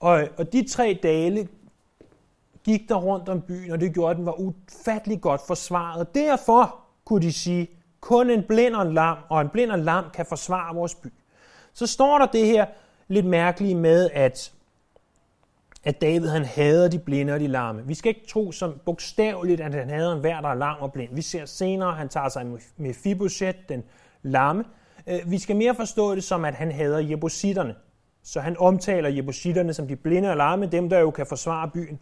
Og, 0.00 0.28
og 0.36 0.52
de 0.52 0.68
tre 0.68 0.98
dale 1.02 1.48
gik 2.64 2.88
der 2.88 2.94
rundt 2.94 3.28
om 3.28 3.40
byen, 3.40 3.70
og 3.70 3.80
det 3.80 3.94
gjorde, 3.94 4.10
at 4.10 4.16
den 4.16 4.26
var 4.26 4.40
ufattelig 4.40 5.20
godt 5.20 5.40
forsvaret. 5.46 6.14
Derfor 6.14 6.76
kunne 7.04 7.22
de 7.22 7.32
sige, 7.32 7.70
kun 8.00 8.30
en 8.30 8.42
blind 8.42 8.74
og 8.74 8.82
en 8.82 8.94
lam, 8.94 9.16
og 9.28 9.40
en 9.40 9.48
blind 9.48 9.70
og 9.70 9.78
en 9.78 9.84
lam 9.84 10.04
kan 10.14 10.26
forsvare 10.26 10.74
vores 10.74 10.94
by. 10.94 11.08
Så 11.72 11.86
står 11.86 12.18
der 12.18 12.26
det 12.26 12.46
her 12.46 12.66
lidt 13.08 13.26
mærkelige 13.26 13.74
med, 13.74 14.10
at, 14.12 14.52
at 15.84 16.00
David 16.00 16.28
han 16.28 16.44
hader 16.44 16.88
de 16.88 16.98
blinde 16.98 17.32
og 17.32 17.40
de 17.40 17.46
lamme. 17.46 17.86
Vi 17.86 17.94
skal 17.94 18.08
ikke 18.08 18.26
tro 18.26 18.52
som 18.52 18.80
bogstaveligt, 18.84 19.60
at 19.60 19.74
han 19.74 19.90
hader 19.90 20.12
en 20.12 20.20
hver, 20.20 20.40
der 20.40 20.48
er 20.48 20.54
lam 20.54 20.76
og 20.80 20.92
blind. 20.92 21.14
Vi 21.14 21.22
ser 21.22 21.46
senere, 21.46 21.88
at 21.88 21.96
han 21.96 22.08
tager 22.08 22.28
sig 22.28 22.46
med 22.76 22.94
Fiboset, 22.94 23.56
den 23.68 23.84
lamme, 24.22 24.64
Øh, 25.06 25.30
vi 25.30 25.38
skal 25.38 25.56
mere 25.56 25.74
forstå 25.74 26.14
det 26.14 26.24
som, 26.24 26.44
at 26.44 26.54
han 26.54 26.72
hader 26.72 26.98
jebusitterne. 26.98 27.74
Så 28.22 28.40
han 28.40 28.56
omtaler 28.58 29.08
jebusitterne 29.08 29.74
som 29.74 29.88
de 29.88 29.96
blinde 29.96 30.30
og 30.30 30.36
larme, 30.36 30.66
dem 30.66 30.88
der 30.88 30.98
jo 30.98 31.10
kan 31.10 31.26
forsvare 31.26 31.70
byen. 31.74 32.00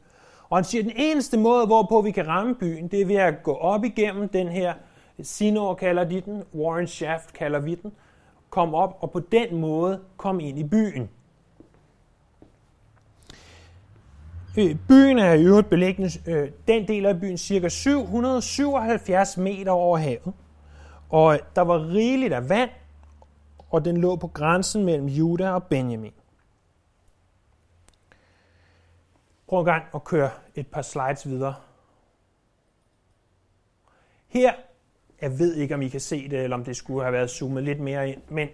Og 0.49 0.57
han 0.57 0.65
siger, 0.65 0.83
at 0.83 0.85
den 0.85 0.97
eneste 0.97 1.37
måde, 1.37 1.67
hvorpå 1.67 2.01
vi 2.01 2.11
kan 2.11 2.27
ramme 2.27 2.55
byen, 2.55 2.89
det 2.89 3.01
er 3.01 3.07
ved 3.07 3.17
at 3.17 3.43
gå 3.43 3.55
op 3.55 3.85
igennem 3.85 4.29
den 4.29 4.49
her, 4.49 4.75
Sinor 5.23 5.75
kalder 5.75 6.05
de 6.05 6.21
den, 6.21 6.43
Warren 6.55 6.87
Shaft 6.87 7.33
kalder 7.33 7.59
vi 7.59 7.75
den, 7.75 7.93
kom 8.51 8.75
op 8.75 8.99
og 9.01 9.11
på 9.11 9.21
den 9.21 9.57
måde 9.57 10.01
kom 10.17 10.41
ind 10.41 10.59
i 10.59 10.65
byen. 10.65 11.09
Øh, 14.59 14.77
byen 14.89 15.19
er 15.19 15.33
i 15.33 15.45
øvrigt 15.45 15.71
beliggende, 15.71 16.11
øh, 16.27 16.49
den 16.69 16.89
del 16.89 17.07
af 17.07 17.21
byen, 17.21 17.39
cirka 17.39 17.69
777 17.69 19.37
meter 19.37 19.73
over 19.73 19.99
havet. 19.99 20.33
Og 21.11 21.41
der 21.57 21.63
var 21.63 21.89
rigeligt 21.89 22.33
af 22.33 22.49
vand, 22.49 22.71
og 23.71 23.85
den 23.85 23.97
lå 23.97 24.17
på 24.17 24.27
grænsen 24.27 24.85
mellem 24.85 25.07
Juda 25.07 25.51
og 25.51 25.65
Benjamin. 25.65 26.13
Prøv 29.49 29.59
en 29.59 29.65
gang 29.65 29.85
at 29.95 30.05
køre 30.05 30.31
et 30.55 30.67
par 30.67 30.83
slides 30.83 31.29
videre. 31.29 31.55
Her 34.29 34.53
Jeg 35.21 35.39
ved 35.39 35.55
ikke, 35.55 35.75
om 35.75 35.83
I 35.83 35.89
kan 35.89 36.01
se 36.01 36.29
det, 36.29 36.45
eller 36.45 36.57
om 36.57 36.65
det 36.65 36.77
skulle 36.77 37.03
have 37.03 37.13
været 37.13 37.31
zoomet 37.31 37.65
lidt 37.65 37.81
mere 37.81 38.11
ind, 38.11 38.23
men 38.29 38.49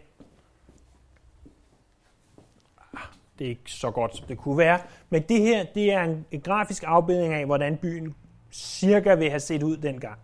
ah, 2.92 3.00
det 3.38 3.44
er 3.44 3.48
ikke 3.48 3.72
så 3.72 3.90
godt, 3.90 4.16
som 4.16 4.26
det 4.26 4.38
kunne 4.38 4.58
være. 4.58 4.80
Men 5.10 5.22
det 5.22 5.40
her, 5.40 5.64
det 5.74 5.92
er 5.92 6.02
en, 6.02 6.26
en 6.30 6.40
grafisk 6.40 6.84
afbildning 6.86 7.34
af, 7.34 7.46
hvordan 7.46 7.76
byen 7.76 8.14
cirka 8.52 9.14
vil 9.14 9.30
have 9.30 9.40
set 9.40 9.62
ud 9.62 9.76
dengang. 9.76 10.18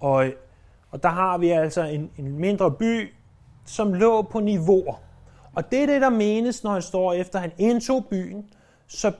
Og, 0.00 0.32
og 0.90 1.02
der 1.02 1.08
har 1.08 1.38
vi 1.38 1.50
altså 1.50 1.82
en, 1.82 2.10
en 2.16 2.38
mindre 2.38 2.72
by, 2.72 3.12
som 3.68 3.94
lå 3.94 4.22
på 4.22 4.40
niveauer. 4.40 4.94
Og 5.54 5.70
det 5.70 5.82
er 5.82 5.86
det, 5.86 6.00
der 6.00 6.10
menes, 6.10 6.64
når 6.64 6.72
han 6.72 6.82
står 6.82 7.12
efter, 7.12 7.38
han 7.38 7.52
indtog 7.58 8.06
byen, 8.10 8.44
så 8.86 9.12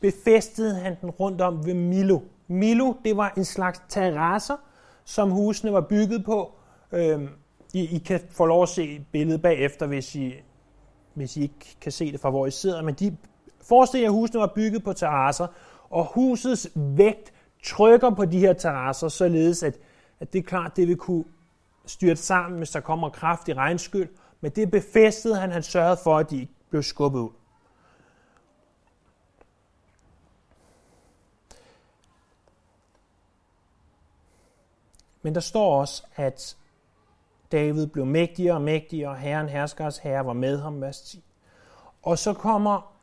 befæstede 0.00 0.74
han 0.74 0.96
den 1.00 1.10
rundt 1.10 1.40
om 1.40 1.66
ved 1.66 1.74
Milo. 1.74 2.20
Milo, 2.48 2.94
det 3.04 3.16
var 3.16 3.32
en 3.36 3.44
slags 3.44 3.82
terrasser, 3.88 4.56
som 5.04 5.30
husene 5.30 5.72
var 5.72 5.80
bygget 5.80 6.24
på. 6.24 6.52
Øhm, 6.92 7.28
I, 7.74 7.96
I 7.96 7.98
kan 7.98 8.20
få 8.30 8.46
lov 8.46 8.62
at 8.62 8.68
se 8.68 9.06
billedet 9.12 9.42
bagefter, 9.42 9.86
hvis 9.86 10.14
I, 10.14 10.32
hvis 11.14 11.36
I 11.36 11.42
ikke 11.42 11.76
kan 11.80 11.92
se 11.92 12.12
det 12.12 12.20
fra, 12.20 12.30
hvor 12.30 12.46
I 12.46 12.50
sidder. 12.50 12.82
Men 12.82 12.94
de, 12.94 13.16
forestil 13.62 14.00
jer, 14.00 14.08
at 14.08 14.12
husene 14.12 14.40
var 14.40 14.52
bygget 14.54 14.84
på 14.84 14.92
terrasser, 14.92 15.46
og 15.90 16.04
husets 16.14 16.68
vægt 16.74 17.32
trykker 17.64 18.10
på 18.10 18.24
de 18.24 18.38
her 18.38 18.52
terrasser, 18.52 19.08
således 19.08 19.62
at, 19.62 19.78
at 20.20 20.32
det 20.32 20.38
er 20.38 20.42
klart, 20.42 20.76
det 20.76 20.88
vil 20.88 20.96
kunne 20.96 21.24
styrte 21.86 22.22
sammen, 22.22 22.58
hvis 22.58 22.70
der 22.70 22.80
kommer 22.80 23.10
kraftig 23.10 23.56
regnskyld. 23.56 24.08
Men 24.40 24.50
det 24.50 24.70
befæstede 24.70 25.36
han, 25.36 25.52
han 25.52 25.62
sørgede 25.62 25.98
for, 26.04 26.18
at 26.18 26.30
de 26.30 26.40
ikke 26.40 26.52
blev 26.70 26.82
skubbet 26.82 27.20
ud. 27.20 27.30
Men 35.22 35.34
der 35.34 35.40
står 35.40 35.80
også, 35.80 36.02
at 36.16 36.56
David 37.52 37.86
blev 37.86 38.06
mægtigere 38.06 38.54
og 38.54 38.62
mægtigere, 38.62 39.10
og 39.10 39.16
herren 39.16 39.48
herskers 39.48 39.98
herre 39.98 40.26
var 40.26 40.32
med 40.32 40.60
ham, 40.60 40.80
vers 40.80 41.00
10. 41.00 41.24
Og 42.02 42.18
så 42.18 42.32
kommer 42.32 42.96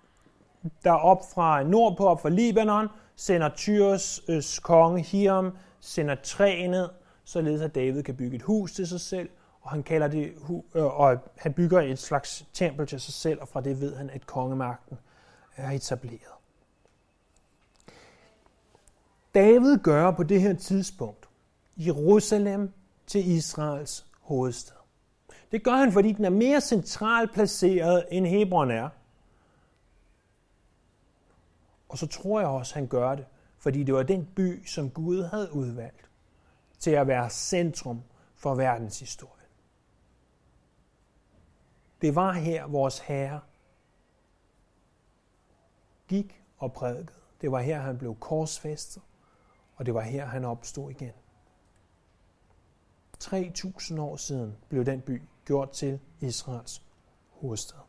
der 0.84 0.92
op 0.92 1.22
fra 1.34 1.64
nordpå, 1.64 2.08
op 2.08 2.22
fra 2.22 2.30
Libanon, 2.30 2.88
sender 3.16 3.50
Tyres 3.50 4.22
øh, 4.28 4.44
konge 4.62 5.02
Hiram, 5.02 5.58
sender 5.80 6.16
træ 6.16 6.68
ned, 6.68 6.90
således 7.28 7.62
at 7.62 7.76
David 7.76 8.04
kan 8.04 8.16
bygge 8.16 8.36
et 8.36 8.42
hus 8.42 8.74
til 8.74 8.88
sig 8.88 9.02
selv, 9.02 9.30
og 9.62 9.72
han 9.72 9.84
kalder 9.84 10.08
det, 10.08 10.34
øh, 10.76 11.00
og 11.00 11.18
han 11.38 11.54
bygger 11.54 11.82
et 11.82 12.00
slags 12.00 12.46
tempel 12.54 12.88
til 12.88 13.02
sig 13.02 13.14
selv, 13.14 13.42
og 13.42 13.48
fra 13.48 13.62
det 13.62 13.82
ved 13.82 13.96
han, 13.96 14.10
at 14.10 14.26
kongemagten 14.26 14.98
er 15.56 15.72
etableret. 15.72 16.34
David 19.36 19.78
gør 19.78 20.12
på 20.12 20.24
det 20.24 20.42
her 20.42 20.54
tidspunkt 20.54 21.30
Jerusalem 21.78 22.74
til 23.08 23.32
Israels 23.32 24.06
hovedstad. 24.22 24.76
Det 25.52 25.64
gør 25.64 25.76
han, 25.76 25.92
fordi 25.92 26.12
den 26.12 26.26
er 26.26 26.30
mere 26.30 26.62
centralt 26.62 27.34
placeret, 27.34 28.06
end 28.12 28.26
Hebron 28.26 28.72
er. 28.72 28.90
Og 31.90 31.98
så 31.98 32.08
tror 32.08 32.40
jeg 32.40 32.50
også, 32.50 32.74
han 32.74 32.88
gør 32.88 33.16
det, 33.16 33.26
fordi 33.58 33.84
det 33.84 33.94
var 33.94 34.04
den 34.04 34.28
by, 34.36 34.66
som 34.66 34.90
Gud 34.90 35.24
havde 35.24 35.54
udvalgt 35.54 36.08
til 36.80 36.92
at 36.92 37.08
være 37.08 37.30
centrum 37.30 38.04
for 38.36 38.56
verdenshistorien. 38.56 39.34
Det 42.02 42.16
var 42.16 42.32
her, 42.32 42.68
vores 42.68 43.00
Herre 43.00 43.42
gik 46.08 46.44
og 46.58 46.74
prædikede. 46.74 47.20
Det 47.42 47.52
var 47.52 47.60
her, 47.60 47.80
han 47.80 47.98
blev 47.98 48.16
korsfæstet, 48.16 49.04
og 49.76 49.86
det 49.86 49.94
var 49.94 50.02
her, 50.02 50.26
han 50.26 50.46
opstod 50.46 50.92
igen. 50.92 51.14
3.000 53.24 54.02
år 54.02 54.16
siden 54.16 54.58
blev 54.70 54.86
den 54.86 55.02
by 55.02 55.22
gjort 55.46 55.72
til 55.72 56.00
Israels 56.20 56.82
hovedstad. 57.30 57.87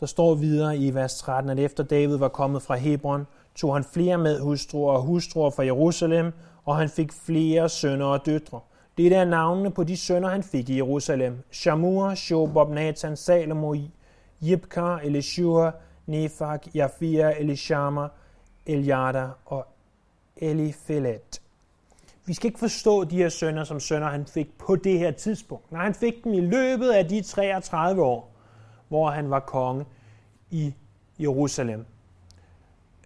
Der 0.00 0.06
står 0.06 0.34
videre 0.34 0.78
i 0.78 0.94
vers 0.94 1.18
13, 1.18 1.50
at 1.50 1.58
efter 1.58 1.84
David 1.84 2.16
var 2.16 2.28
kommet 2.28 2.62
fra 2.62 2.76
Hebron, 2.76 3.26
tog 3.54 3.74
han 3.74 3.84
flere 3.84 4.18
med 4.18 4.40
hustruer 4.40 4.92
og 4.92 5.02
hustruer 5.02 5.50
fra 5.50 5.64
Jerusalem, 5.64 6.32
og 6.64 6.76
han 6.76 6.88
fik 6.88 7.12
flere 7.12 7.68
sønner 7.68 8.06
og 8.06 8.26
døtre. 8.26 8.60
Det 8.96 9.14
er 9.14 9.24
navnene 9.24 9.70
på 9.70 9.84
de 9.84 9.96
sønner, 9.96 10.28
han 10.28 10.42
fik 10.42 10.68
i 10.68 10.76
Jerusalem. 10.76 11.38
Shamur, 11.50 12.14
Shobob, 12.14 12.70
Nathan, 12.70 13.16
Salomo, 13.16 13.74
Jibkar, 14.40 14.98
Elishua, 14.98 15.72
Nefak, 16.06 16.66
Jafia, 16.74 17.30
Elishama, 17.38 18.08
Eliada 18.66 19.26
og 19.46 19.66
Elifelet. 20.36 21.40
Vi 22.24 22.34
skal 22.34 22.48
ikke 22.48 22.58
forstå 22.58 23.04
de 23.04 23.16
her 23.16 23.28
sønner 23.28 23.64
som 23.64 23.80
sønner, 23.80 24.08
han 24.08 24.26
fik 24.26 24.58
på 24.58 24.76
det 24.76 24.98
her 24.98 25.10
tidspunkt. 25.10 25.72
Nej, 25.72 25.82
han 25.82 25.94
fik 25.94 26.24
dem 26.24 26.34
i 26.34 26.40
løbet 26.40 26.90
af 26.90 27.08
de 27.08 27.22
33 27.22 28.02
år, 28.02 28.29
hvor 28.90 29.10
han 29.10 29.30
var 29.30 29.40
konge 29.40 29.86
i 30.50 30.74
Jerusalem. 31.18 31.86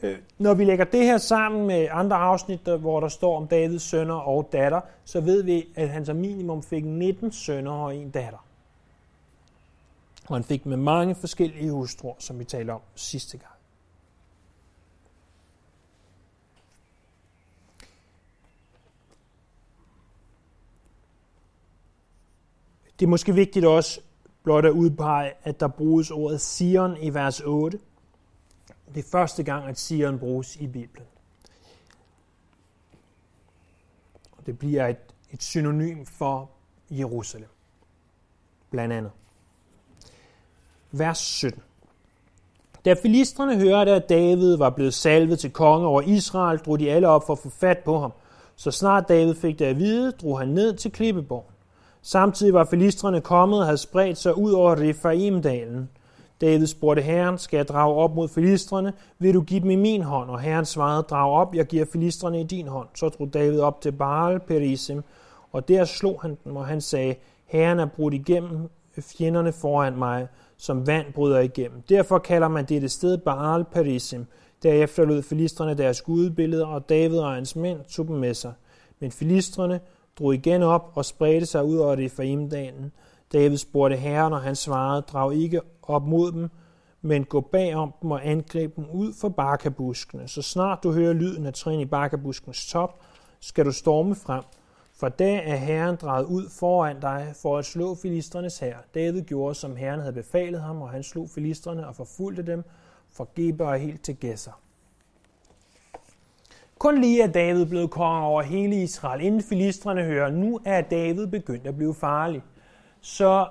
Øh, 0.03 0.19
når 0.39 0.55
vi 0.55 0.65
lægger 0.65 0.85
det 0.85 1.05
her 1.05 1.19
sammen 1.19 1.67
med 1.67 1.89
andre 1.91 2.17
afsnit, 2.17 2.61
hvor 2.61 3.01
der 3.01 3.09
står 3.09 3.37
om 3.37 3.49
Davids 3.49 3.83
sønner 3.83 4.15
og 4.15 4.49
datter, 4.53 4.81
så 5.05 5.21
ved 5.21 5.43
vi, 5.43 5.67
at 5.75 5.89
han 5.89 6.07
som 6.07 6.17
minimum 6.17 6.63
fik 6.63 6.85
19 6.85 7.33
sønner 7.33 7.73
og 7.73 7.97
en 7.97 8.11
datter. 8.11 8.47
Og 10.29 10.37
han 10.37 10.45
fik 10.45 10.67
med 10.67 10.77
mange 10.77 11.15
forskellige 11.15 11.71
hustruer, 11.71 12.15
som 12.19 12.39
vi 12.39 12.45
talte 12.45 12.71
om 12.71 12.81
sidste 12.95 13.39
gang. 13.39 13.51
Det 23.01 23.07
er 23.07 23.11
måske 23.11 23.35
vigtigt 23.35 23.67
også 23.67 24.01
blot 24.45 24.65
at 24.65 24.71
udpege, 24.71 25.33
at 25.43 25.61
der 25.61 25.69
bruges 25.69 26.11
ordet 26.11 26.41
Sion 26.41 26.97
i 27.01 27.15
vers 27.15 27.41
8. 27.41 27.79
Det 28.95 29.05
er 29.05 29.09
første 29.11 29.43
gang, 29.43 29.69
at 29.69 29.79
Sion 29.79 30.19
bruges 30.19 30.57
i 30.57 30.67
Bibelen. 30.67 31.07
Og 34.33 34.47
det 34.47 34.59
bliver 34.59 34.87
et, 34.87 34.97
et 35.31 35.43
synonym 35.43 36.05
for 36.05 36.51
Jerusalem. 36.91 37.49
Blandt 38.71 38.95
andet. 38.95 39.13
Vers 40.93 41.19
17. 41.19 41.63
Da 42.85 42.95
filistrene 43.03 43.57
hørte, 43.57 43.91
at 43.91 44.09
David 44.09 44.57
var 44.57 44.71
blevet 44.71 44.95
salvet 44.95 45.39
til 45.39 45.51
konge 45.51 45.87
over 45.87 46.03
Israel, 46.03 46.59
drog 46.59 46.81
de 46.81 46.91
alle 46.91 47.09
op 47.09 47.27
for 47.27 47.33
at 47.33 47.39
få 47.39 47.51
fat 47.51 47.79
på 47.79 47.99
ham. 47.99 48.13
Så 48.57 48.71
snart 48.71 49.09
David 49.09 49.35
fik 49.35 49.59
det 49.59 49.65
at 49.65 49.79
vide, 49.79 50.13
drog 50.13 50.39
han 50.39 50.49
ned 50.49 50.77
til 50.77 50.93
Klippeborg. 50.93 51.51
Samtidig 52.07 52.55
var 52.55 52.65
filistrene 52.65 53.21
kommet 53.21 53.59
og 53.59 53.65
havde 53.65 53.79
spredt 53.79 54.19
sig 54.19 54.39
ud 54.39 54.53
over 54.53 54.81
Refaimdalen. 54.81 55.89
David 56.41 56.67
spurgte 56.67 57.03
herren, 57.03 57.39
skal 57.39 57.57
jeg 57.57 57.69
drage 57.69 57.95
op 57.95 58.15
mod 58.15 58.29
filistrene? 58.29 58.93
Vil 59.19 59.35
du 59.35 59.41
give 59.41 59.61
dem 59.61 59.71
i 59.71 59.77
min 59.77 60.03
hånd? 60.03 60.31
Og 60.31 60.41
herren 60.41 60.65
svarede, 60.65 61.03
drag 61.03 61.33
op, 61.33 61.55
jeg 61.55 61.67
giver 61.67 61.85
filistrene 61.93 62.41
i 62.41 62.45
din 62.45 62.69
hånd. 62.69 62.89
Så 62.95 63.09
drog 63.09 63.35
David 63.35 63.61
op 63.61 63.81
til 63.81 63.93
Baal 63.93 64.41
Perisim, 64.41 65.03
og 65.53 65.69
der 65.69 65.85
slog 65.85 66.19
han 66.23 66.39
dem, 66.45 66.57
og 66.57 66.67
han 66.67 66.81
sagde, 66.81 67.15
herren 67.47 67.79
er 67.79 67.87
brudt 67.87 68.15
igennem 68.15 68.69
fjenderne 69.01 69.53
foran 69.53 69.97
mig, 69.99 70.29
som 70.57 70.87
vand 70.87 71.13
bryder 71.13 71.41
igennem. 71.41 71.83
Derfor 71.89 72.19
kalder 72.19 72.49
man 72.49 72.65
dette 72.65 72.89
sted 72.89 73.19
Baal 73.19 73.65
Perisim. 73.65 74.27
Derefter 74.63 75.05
lød 75.05 75.23
filistrene 75.23 75.75
deres 75.75 76.03
gudebilleder, 76.03 76.67
og 76.67 76.89
David 76.89 77.19
og 77.19 77.33
hans 77.33 77.57
mænd 77.57 77.79
tog 77.85 78.09
dem 78.09 78.17
med 78.17 78.35
sig. 78.35 78.53
Men 79.01 79.11
filistrene 79.11 79.81
drog 80.19 80.35
igen 80.35 80.63
op 80.63 80.93
og 80.95 81.05
spredte 81.05 81.47
sig 81.47 81.65
ud 81.65 81.77
over 81.77 81.95
det 81.95 82.05
Ephraimdalen. 82.05 82.93
David 83.33 83.57
spurgte 83.57 83.97
herren, 83.97 84.33
og 84.33 84.41
han 84.41 84.57
svarede, 84.57 85.03
drag 85.03 85.35
ikke 85.35 85.61
op 85.83 86.07
mod 86.07 86.33
dem, 86.33 86.49
men 87.03 87.25
gå 87.25 87.41
bagom 87.41 87.95
dem 88.03 88.11
og 88.11 88.27
angreb 88.29 88.77
dem 88.77 88.87
ud 88.93 89.13
for 89.21 89.29
barkabuskene. 89.29 90.29
Så 90.29 90.43
snart 90.43 90.83
du 90.83 90.93
hører 90.93 91.13
lyden 91.13 91.47
af 91.47 91.55
trin 91.55 91.81
i 91.81 91.85
barkabuskens 91.85 92.67
top, 92.67 93.01
skal 93.41 93.65
du 93.65 93.73
storme 93.73 94.15
frem, 94.15 94.43
for 94.97 95.09
da 95.09 95.41
er 95.45 95.57
Herren 95.57 95.97
drejet 95.97 96.25
ud 96.25 96.49
foran 96.51 97.01
dig 97.01 97.33
for 97.43 97.59
at 97.59 97.65
slå 97.65 97.95
filistrenes 97.95 98.59
hær. 98.59 98.77
David 98.95 99.23
gjorde, 99.23 99.55
som 99.55 99.77
Herren 99.77 100.01
havde 100.01 100.13
befalet 100.13 100.61
ham, 100.61 100.83
og 100.83 100.91
han 100.91 101.03
slog 101.03 101.29
filistrene 101.31 101.89
og 101.89 101.97
forfulgte 101.97 102.43
dem 102.43 102.65
fra 103.13 103.27
Geber 103.35 103.67
og 103.67 103.79
helt 103.79 104.03
til 104.03 104.17
Gæsser. 104.17 104.61
Kun 106.85 107.01
lige 107.01 107.23
er 107.23 107.27
David 107.27 107.67
blevet 107.67 107.91
konge 107.91 108.27
over 108.27 108.43
hele 108.43 108.83
Israel, 108.83 109.21
inden 109.21 109.43
filistrene 109.43 110.03
hører, 110.03 110.31
nu 110.31 110.61
er 110.65 110.81
David 110.81 111.27
begyndt 111.27 111.67
at 111.67 111.77
blive 111.77 111.95
farlig. 111.95 112.43
Så 113.01 113.49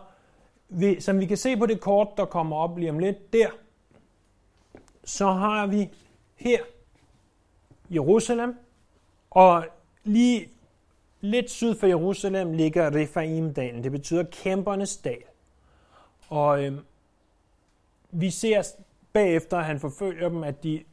vi, 0.69 1.01
som 1.01 1.19
vi 1.19 1.25
kan 1.25 1.37
se 1.37 1.57
på 1.57 1.65
det 1.65 1.79
kort, 1.79 2.07
der 2.17 2.25
kommer 2.25 2.55
op 2.55 2.77
lige 2.77 2.89
om 2.89 2.99
lidt 2.99 3.33
der, 3.33 3.47
så 5.03 5.31
har 5.31 5.67
vi 5.67 5.89
her 6.35 6.59
Jerusalem, 7.89 8.55
og 9.31 9.65
lige 10.03 10.49
lidt 11.21 11.51
syd 11.51 11.75
for 11.75 11.87
Jerusalem 11.87 12.53
ligger 12.53 12.95
Refaimdalen. 12.95 13.83
Det 13.83 13.91
betyder 13.91 14.23
kæmpernes 14.23 14.97
dal. 14.97 15.23
Og 16.29 16.63
øh, 16.63 16.73
vi 18.11 18.29
ser 18.29 18.63
bagefter 19.13 19.59
han 19.59 19.79
forfølger 19.79 20.29
dem, 20.29 20.43
at 20.43 20.63
de 20.63 20.83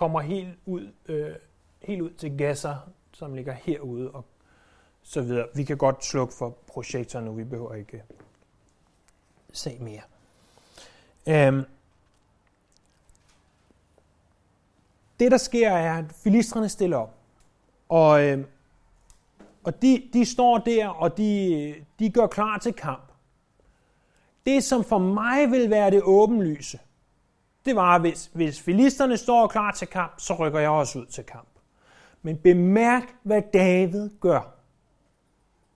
kommer 0.00 0.20
helt 0.20 0.58
ud, 0.66 0.92
øh, 1.06 1.34
helt 1.80 2.02
ud 2.02 2.10
til 2.10 2.38
Gaza, 2.38 2.74
som 3.12 3.34
ligger 3.34 3.52
herude, 3.52 4.10
og 4.10 4.24
så 5.02 5.22
videre. 5.22 5.46
Vi 5.54 5.64
kan 5.64 5.76
godt 5.76 6.04
slukke 6.04 6.34
for 6.34 6.50
projektoren 6.66 7.24
nu, 7.24 7.32
vi 7.32 7.44
behøver 7.44 7.74
ikke 7.74 8.02
se 9.52 9.78
mere. 9.78 10.00
Øhm. 11.28 11.64
Det, 15.20 15.30
der 15.30 15.36
sker, 15.36 15.70
er, 15.70 15.98
at 15.98 16.12
filistrene 16.12 16.68
stiller 16.68 16.96
op, 16.96 17.14
og, 17.88 18.24
øh, 18.24 18.44
og 19.64 19.82
de, 19.82 20.08
de 20.12 20.24
står 20.24 20.58
der, 20.58 20.88
og 20.88 21.16
de, 21.16 21.74
de 21.98 22.10
gør 22.10 22.26
klar 22.26 22.58
til 22.58 22.72
kamp. 22.72 23.12
Det, 24.46 24.64
som 24.64 24.84
for 24.84 24.98
mig 24.98 25.50
vil 25.50 25.70
være 25.70 25.90
det 25.90 26.02
åbenlyse, 26.02 26.78
det 27.64 27.76
var, 27.76 27.98
hvis, 27.98 28.30
hvis 28.32 28.60
filisterne 28.60 29.16
står 29.16 29.46
klar 29.46 29.70
til 29.70 29.88
kamp, 29.88 30.12
så 30.18 30.34
rykker 30.34 30.60
jeg 30.60 30.70
også 30.70 30.98
ud 30.98 31.06
til 31.06 31.24
kamp. 31.24 31.48
Men 32.22 32.36
bemærk, 32.36 33.02
hvad 33.22 33.42
David 33.52 34.10
gør. 34.20 34.54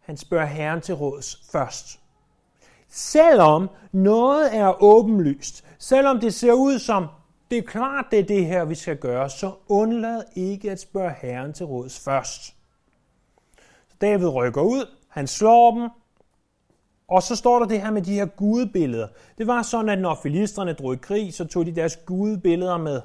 Han 0.00 0.17
spørger 0.17 0.47
Herren 0.47 0.81
til 0.81 0.95
råds 0.95 1.43
først. 1.53 2.00
Selvom 2.88 3.71
noget 3.93 4.57
er 4.57 4.83
åbenlyst, 4.83 5.64
selvom 5.79 6.21
det 6.21 6.35
ser 6.35 6.53
ud 6.53 6.79
som, 6.79 7.07
det 7.50 7.59
er 7.59 7.62
klart, 7.62 8.05
det 8.11 8.19
er 8.19 8.25
det 8.25 8.47
her, 8.47 8.64
vi 8.64 8.75
skal 8.75 8.97
gøre, 8.97 9.31
så 9.31 9.53
undlad 9.69 10.23
ikke 10.37 10.71
at 10.71 10.81
spørge 10.81 11.14
Herren 11.23 11.53
til 11.53 11.67
råds 11.67 12.00
først. 12.00 12.55
David 14.00 14.29
rykker 14.29 14.62
ud, 14.62 14.87
han 15.09 15.26
slår 15.26 15.75
dem, 15.75 15.91
og 17.09 17.23
så 17.23 17.37
står 17.37 17.59
der 17.59 17.67
det 17.67 17.81
her 17.81 17.91
med 17.91 18.03
de 18.03 18.15
her 18.15 18.27
gudebilleder. 18.27 19.09
Det 19.39 19.47
var 19.47 19.63
sådan, 19.63 19.89
at 19.89 19.99
når 19.99 20.19
filisterne 20.23 20.73
drog 20.73 20.95
i 20.95 20.97
krig, 20.97 21.35
så 21.35 21.45
tog 21.45 21.67
de 21.67 21.75
deres 21.75 21.97
gudebilleder 21.97 22.77
med. 22.77 23.01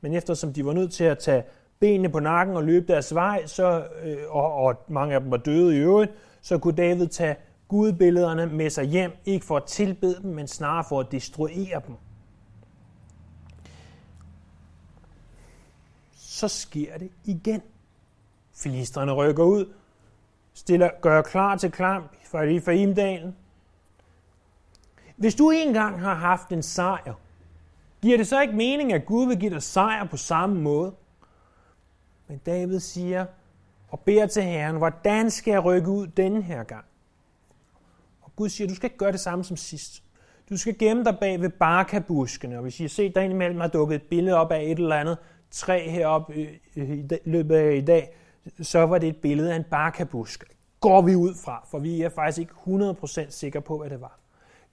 Men 0.00 0.14
eftersom 0.14 0.52
de 0.52 0.66
var 0.66 0.72
nødt 0.72 0.92
til 0.92 1.04
at 1.04 1.18
tage 1.18 1.42
benene 1.80 2.08
på 2.08 2.20
nakken 2.20 2.56
og 2.56 2.64
løbe 2.64 2.92
deres 2.92 3.14
vej, 3.14 3.46
så, 3.46 3.84
øh, 4.02 4.16
og, 4.28 4.54
og 4.54 4.74
mange 4.88 5.14
af 5.14 5.20
dem 5.20 5.30
var 5.30 5.36
døde 5.36 5.76
i 5.76 5.78
øvrigt, 5.78 6.12
så 6.40 6.58
kunne 6.58 6.76
David 6.76 7.06
tage 7.06 7.36
gudbillederne 7.68 8.46
med 8.46 8.70
sig 8.70 8.84
hjem, 8.84 9.12
ikke 9.24 9.46
for 9.46 9.56
at 9.56 9.64
tilbede 9.64 10.22
dem, 10.22 10.30
men 10.30 10.46
snarere 10.48 10.84
for 10.88 11.00
at 11.00 11.06
destruere 11.12 11.80
dem. 11.86 11.94
Så 16.12 16.48
sker 16.48 16.98
det 16.98 17.10
igen. 17.24 17.62
Filisterne 18.54 19.12
rykker 19.12 19.44
ud, 19.44 19.72
stiller, 20.54 20.90
gør 21.00 21.22
klar 21.22 21.56
til 21.56 21.70
klamp 21.70 22.12
for 22.24 22.40
Ephraimdalen. 22.40 23.36
Hvis 25.16 25.34
du 25.34 25.50
engang 25.50 26.00
har 26.00 26.14
haft 26.14 26.48
en 26.48 26.62
sejr, 26.62 27.14
giver 28.02 28.16
det 28.16 28.26
så 28.26 28.40
ikke 28.40 28.54
mening, 28.54 28.92
at 28.92 29.06
Gud 29.06 29.26
vil 29.26 29.38
give 29.38 29.50
dig 29.50 29.62
sejr 29.62 30.04
på 30.04 30.16
samme 30.16 30.60
måde? 30.60 30.92
Men 32.28 32.38
David 32.46 32.80
siger 32.80 33.26
og 33.88 34.00
beder 34.00 34.26
til 34.26 34.42
Herren, 34.42 34.76
hvordan 34.76 35.30
skal 35.30 35.52
jeg 35.52 35.64
rykke 35.64 35.88
ud 35.88 36.06
denne 36.06 36.42
her 36.42 36.64
gang? 36.64 36.84
Og 38.22 38.36
Gud 38.36 38.48
siger, 38.48 38.68
du 38.68 38.74
skal 38.74 38.86
ikke 38.86 38.98
gøre 38.98 39.12
det 39.12 39.20
samme 39.20 39.44
som 39.44 39.56
sidst. 39.56 40.02
Du 40.50 40.56
skal 40.56 40.78
gemme 40.78 41.04
dig 41.04 41.18
bag 41.20 41.40
ved 41.40 41.48
barkabuskene, 41.48 42.56
og 42.56 42.62
hvis 42.62 42.80
I 42.80 42.82
har 42.82 42.88
set, 42.88 43.14
der 43.14 43.20
indimellem 43.20 43.60
har 43.60 43.68
dukket 43.68 43.94
et 43.94 44.02
billede 44.02 44.36
op 44.36 44.52
af 44.52 44.62
et 44.62 44.78
eller 44.78 44.96
andet 44.96 45.18
træ 45.50 45.90
heroppe 45.90 46.34
øh, 46.34 46.48
øh, 46.76 46.98
i 46.98 47.08
løbet 47.24 47.56
af 47.56 47.76
i 47.76 47.80
dag, 47.80 48.14
så 48.62 48.78
var 48.78 48.98
det 48.98 49.08
et 49.08 49.16
billede 49.16 49.52
af 49.52 49.56
en 49.56 49.64
barkabusk. 49.64 50.44
Går 50.80 51.02
vi 51.02 51.14
ud 51.14 51.34
fra, 51.34 51.66
for 51.70 51.78
vi 51.78 52.02
er 52.02 52.08
faktisk 52.08 52.38
ikke 52.38 52.54
100% 52.66 53.30
sikre 53.30 53.60
på, 53.60 53.78
hvad 53.78 53.90
det 53.90 54.00
var. 54.00 54.18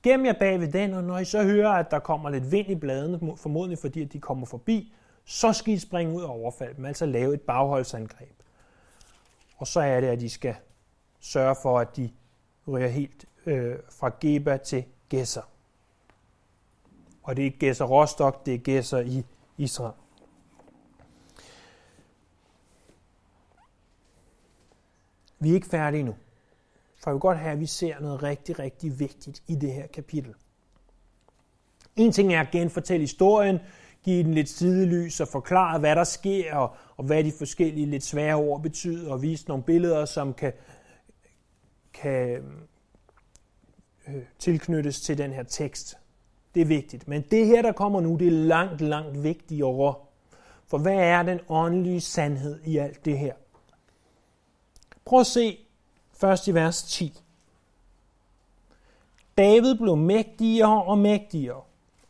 Gem 0.04 0.26
jer 0.26 0.34
bag 0.34 0.60
ved 0.60 0.72
den, 0.72 0.94
og 0.94 1.04
når 1.04 1.18
I 1.18 1.26
så 1.26 1.44
hører, 1.44 1.70
at 1.70 1.92
der 1.92 2.00
kommer 2.00 2.30
lidt 2.30 2.52
vind 2.52 2.70
i 2.70 2.76
bladene, 2.76 3.38
formodentlig 3.38 3.80
fordi 3.80 4.02
at 4.02 4.14
de 4.14 4.20
kommer 4.20 4.46
forbi, 4.46 4.94
så 5.26 5.54
skal 5.54 5.74
I 5.74 5.78
springe 5.78 6.14
ud 6.14 6.22
og 6.22 6.30
overfalde 6.30 6.76
dem, 6.76 6.86
altså 6.86 7.06
lave 7.06 7.34
et 7.34 7.42
bagholdsangreb. 7.42 8.36
Og 9.58 9.68
så 9.68 9.80
er 9.80 10.02
det, 10.02 10.08
at 10.08 10.22
I 10.22 10.30
skal 10.30 10.56
sørge 11.20 11.56
for, 11.62 11.80
at 11.80 11.98
de 11.98 12.12
ryger 12.68 12.88
helt 12.88 13.26
øh, 13.46 13.76
fra 13.90 14.12
Geba 14.20 14.58
til 14.58 14.84
Gesser. 15.10 15.42
Og 17.24 17.36
det 17.36 17.42
er 17.42 17.46
ikke 17.46 17.60
Gesser 17.60 17.86
Rostock, 17.86 18.46
det 18.46 18.54
er 18.54 18.58
Gesser 18.58 19.00
i 19.00 19.26
Israel. 19.58 19.94
Vi 25.40 25.50
er 25.50 25.54
ikke 25.54 25.68
færdige 25.68 26.04
nu. 26.04 26.16
For 27.04 27.10
jeg 27.10 27.14
vil 27.14 27.20
godt 27.20 27.38
have, 27.38 27.52
at 27.52 27.60
vi 27.60 27.66
ser 27.66 28.00
noget 28.00 28.24
rigtig, 28.24 28.60
rigtig 28.60 29.00
vigtigt 29.00 29.44
i 29.48 29.56
det 29.56 29.74
her 29.74 29.88
kapitel. 29.88 30.34
En 31.96 32.12
ting 32.12 32.34
er 32.34 32.42
at 32.42 32.52
genfortælle 32.52 33.04
historien, 33.04 33.60
give 34.04 34.24
den 34.24 34.34
lidt 34.34 34.50
sidelys 34.50 35.20
og 35.20 35.28
forklare, 35.28 35.80
hvad 35.80 35.96
der 35.96 36.04
sker, 36.04 36.56
og, 36.56 36.76
og 36.98 37.04
hvad 37.04 37.24
de 37.24 37.32
forskellige 37.32 37.86
lidt 37.86 38.04
svære 38.04 38.36
ord 38.36 38.62
betyder, 38.62 39.12
og 39.12 39.22
vise 39.22 39.48
nogle 39.48 39.64
billeder, 39.64 40.06
som 40.06 40.34
kan, 40.34 40.54
kan 41.94 42.44
øh, 44.08 44.24
tilknyttes 44.40 45.02
til 45.02 45.18
den 45.18 45.32
her 45.32 45.44
tekst. 45.44 45.98
Det 46.56 46.62
er 46.62 46.66
vigtigt. 46.66 47.08
Men 47.08 47.22
det 47.32 47.46
her, 47.46 47.62
der 47.62 47.72
kommer 47.72 48.02
nu, 48.02 48.16
det 48.16 48.28
er 48.28 48.32
langt, 48.32 48.82
langt 48.82 49.24
vigtigere. 49.24 49.96
For 50.68 50.78
hvad 50.78 50.96
er 50.96 51.24
den 51.24 51.40
åndelige 51.50 52.02
sandhed 52.02 52.60
i 52.66 52.78
alt 52.78 53.06
det 53.06 53.20
her? 53.20 53.34
Prøv 55.08 55.20
at 55.20 55.28
se 55.28 55.58
først 56.14 56.48
i 56.48 56.54
vers 56.54 56.84
10. 56.84 57.20
David 59.38 59.76
blev 59.76 59.96
mægtigere 59.96 60.84
og 60.84 60.98
mægtigere. 60.98 61.62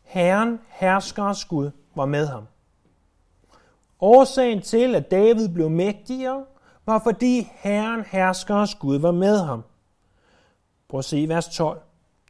Herren, 0.02 0.60
herskers 0.68 1.44
Gud, 1.44 1.70
var 1.94 2.06
med 2.06 2.26
ham. 2.26 2.46
Årsagen 4.00 4.62
til, 4.62 4.94
at 4.94 5.10
David 5.10 5.48
blev 5.48 5.70
mægtigere, 5.70 6.44
var 6.86 6.98
fordi 6.98 7.48
Herren, 7.52 8.04
herskers 8.04 8.74
Gud, 8.74 8.98
var 8.98 9.12
med 9.12 9.38
ham. 9.38 9.64
Prøv 10.88 10.98
at 10.98 11.04
se 11.04 11.28
vers 11.28 11.48
12. 11.48 11.80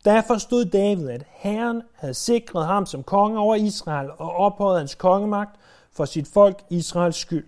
Der 0.05 0.23
forstod 0.23 0.65
David, 0.65 1.09
at 1.09 1.25
Herren 1.31 1.83
havde 1.95 2.15
sikret 2.15 2.67
ham 2.67 2.87
som 2.87 3.03
konge 3.03 3.39
over 3.39 3.55
Israel 3.55 4.11
og 4.11 4.33
ophøjet 4.33 4.79
hans 4.79 4.95
kongemagt 4.95 5.61
for 5.93 6.05
sit 6.05 6.29
folk 6.29 6.65
Israels 6.71 7.17
skyld. 7.17 7.47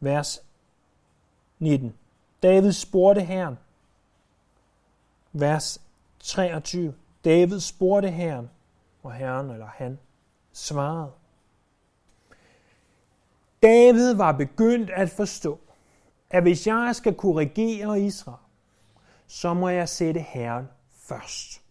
Vers 0.00 0.42
19. 1.58 1.94
David 2.46 2.72
spurgte 2.72 3.20
Herren. 3.20 3.58
Vers 5.32 5.80
23. 6.18 6.94
David 7.24 7.60
spurgte 7.60 8.10
Herren, 8.10 8.50
og 9.02 9.12
Herren 9.12 9.50
eller 9.50 9.66
han 9.66 9.98
svarede. 10.52 11.12
David 13.62 14.14
var 14.14 14.32
begyndt 14.32 14.90
at 14.90 15.10
forstå, 15.10 15.60
at 16.30 16.42
hvis 16.42 16.66
jeg 16.66 16.96
skal 16.96 17.14
korrigere 17.14 18.00
Israel, 18.00 18.38
så 19.26 19.54
må 19.54 19.68
jeg 19.68 19.88
sætte 19.88 20.20
Herren 20.20 20.68
først. 20.92 21.62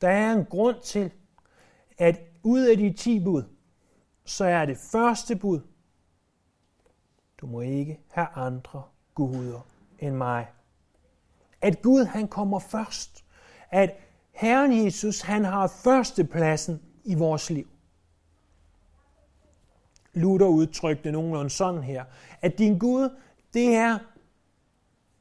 Der 0.00 0.08
er 0.08 0.32
en 0.32 0.44
grund 0.44 0.80
til, 0.80 1.10
at 1.98 2.20
ud 2.42 2.60
af 2.60 2.76
de 2.76 2.92
ti 2.92 3.24
bud, 3.24 3.42
så 4.24 4.44
er 4.44 4.66
det 4.66 4.78
første 4.78 5.36
bud, 5.36 5.60
du 7.42 7.46
må 7.46 7.60
ikke 7.60 8.00
have 8.10 8.26
andre 8.34 8.82
guder 9.14 9.66
end 9.98 10.14
mig. 10.14 10.46
At 11.60 11.82
Gud 11.82 12.04
han 12.04 12.28
kommer 12.28 12.58
først. 12.58 13.24
At 13.70 13.90
Herren 14.32 14.84
Jesus 14.84 15.20
han 15.20 15.44
har 15.44 15.66
førstepladsen 15.66 16.82
i 17.04 17.14
vores 17.14 17.50
liv. 17.50 17.66
Luther 20.14 20.46
udtrykte 20.46 21.12
nogenlunde 21.12 21.50
sådan 21.50 21.82
her, 21.82 22.04
at 22.40 22.58
din 22.58 22.78
Gud, 22.78 23.08
det 23.54 23.74
er 23.74 23.98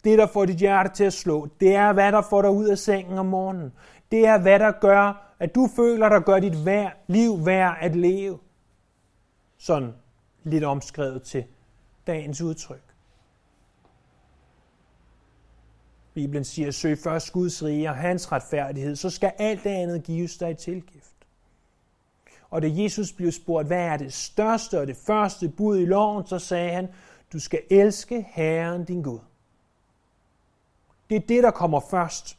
det, 0.04 0.18
der 0.18 0.28
får 0.28 0.46
dit 0.46 0.58
hjerte 0.58 0.90
til 0.94 1.04
at 1.04 1.14
slå. 1.14 1.48
Det 1.60 1.76
er, 1.76 1.94
hvad 1.94 2.12
der 2.12 2.22
får 2.22 2.42
dig 2.42 2.52
ud 2.52 2.66
af 2.66 2.78
sengen 2.78 3.18
om 3.18 3.26
morgenen. 3.26 3.74
Det 4.12 4.28
er, 4.28 4.38
hvad 4.38 4.60
der 4.60 4.72
gør, 4.72 5.34
at 5.40 5.56
du 5.56 5.70
føler, 5.76 6.10
der 6.10 6.20
gør 6.20 6.40
dit 6.40 6.66
vær, 6.66 6.90
liv 7.08 7.46
værd 7.46 7.78
at 7.82 7.96
leve. 7.96 8.40
Sådan 9.58 9.94
lidt 10.44 10.64
omskrevet 10.64 11.24
til 11.24 11.46
dagens 12.08 12.42
udtryk. 12.42 12.92
Bibelen 16.14 16.44
siger, 16.44 16.72
søg 16.72 16.98
først 16.98 17.32
Guds 17.34 17.64
rige 17.64 17.90
og 17.90 17.96
hans 17.96 18.32
retfærdighed, 18.32 18.96
så 18.96 19.10
skal 19.10 19.34
alt 19.38 19.64
det 19.64 19.70
andet 19.70 20.04
gives 20.04 20.38
dig 20.38 20.52
i 20.52 20.56
tilgift. 20.56 21.16
Og 22.50 22.62
da 22.62 22.68
Jesus 22.72 23.12
blev 23.12 23.32
spurgt, 23.32 23.68
hvad 23.68 23.86
er 23.86 23.98
det 23.98 24.14
største 24.14 24.80
og 24.80 24.88
det 24.88 24.98
første 24.98 25.50
bud 25.50 25.78
i 25.78 25.86
loven, 25.86 26.28
så 26.28 26.40
sagde 26.40 26.72
han, 26.72 26.88
du 27.34 27.40
skal 27.40 27.62
elske 27.70 28.28
Herren 28.30 28.86
din 28.86 29.02
Gud. 29.02 29.20
Det 31.10 31.16
er 31.16 31.28
det, 31.28 31.44
der 31.44 31.52
kommer 31.52 31.80
først. 31.80 32.38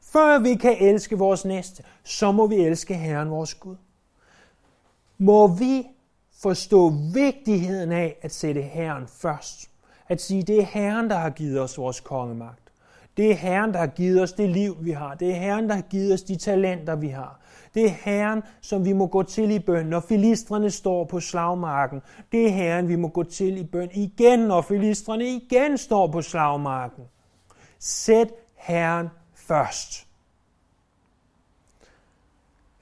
Før 0.00 0.38
vi 0.38 0.54
kan 0.54 0.76
elske 0.80 1.18
vores 1.18 1.44
næste, 1.44 1.84
så 2.04 2.32
må 2.32 2.46
vi 2.46 2.54
elske 2.54 2.94
Herren 2.94 3.30
vores 3.30 3.54
Gud. 3.54 3.76
Må 5.18 5.46
vi 5.46 5.86
forstå 6.42 6.92
vigtigheden 7.14 7.92
af 7.92 8.16
at 8.22 8.34
sætte 8.34 8.62
Herren 8.62 9.06
først. 9.06 9.70
At 10.08 10.20
sige, 10.20 10.42
det 10.42 10.58
er 10.58 10.66
Herren, 10.66 11.10
der 11.10 11.16
har 11.16 11.30
givet 11.30 11.60
os 11.60 11.78
vores 11.78 12.00
kongemagt. 12.00 12.72
Det 13.16 13.30
er 13.30 13.34
Herren, 13.34 13.72
der 13.72 13.78
har 13.78 13.86
givet 13.86 14.22
os 14.22 14.32
det 14.32 14.50
liv, 14.50 14.76
vi 14.80 14.90
har. 14.90 15.14
Det 15.14 15.30
er 15.30 15.34
Herren, 15.34 15.68
der 15.68 15.74
har 15.74 15.82
givet 15.82 16.14
os 16.14 16.22
de 16.22 16.36
talenter, 16.36 16.96
vi 16.96 17.08
har. 17.08 17.40
Det 17.74 17.84
er 17.84 17.90
Herren, 17.90 18.42
som 18.60 18.84
vi 18.84 18.92
må 18.92 19.06
gå 19.06 19.22
til 19.22 19.50
i 19.50 19.58
bøn, 19.58 19.86
når 19.86 20.00
filistrene 20.00 20.70
står 20.70 21.04
på 21.04 21.20
slagmarken. 21.20 22.00
Det 22.32 22.46
er 22.46 22.50
Herren, 22.50 22.88
vi 22.88 22.96
må 22.96 23.08
gå 23.08 23.22
til 23.22 23.58
i 23.58 23.64
bøn 23.64 23.90
igen, 23.92 24.38
når 24.38 24.60
filistrene 24.60 25.28
igen 25.28 25.78
står 25.78 26.06
på 26.06 26.22
slagmarken. 26.22 27.04
Sæt 27.78 28.28
Herren 28.56 29.08
først. 29.34 30.05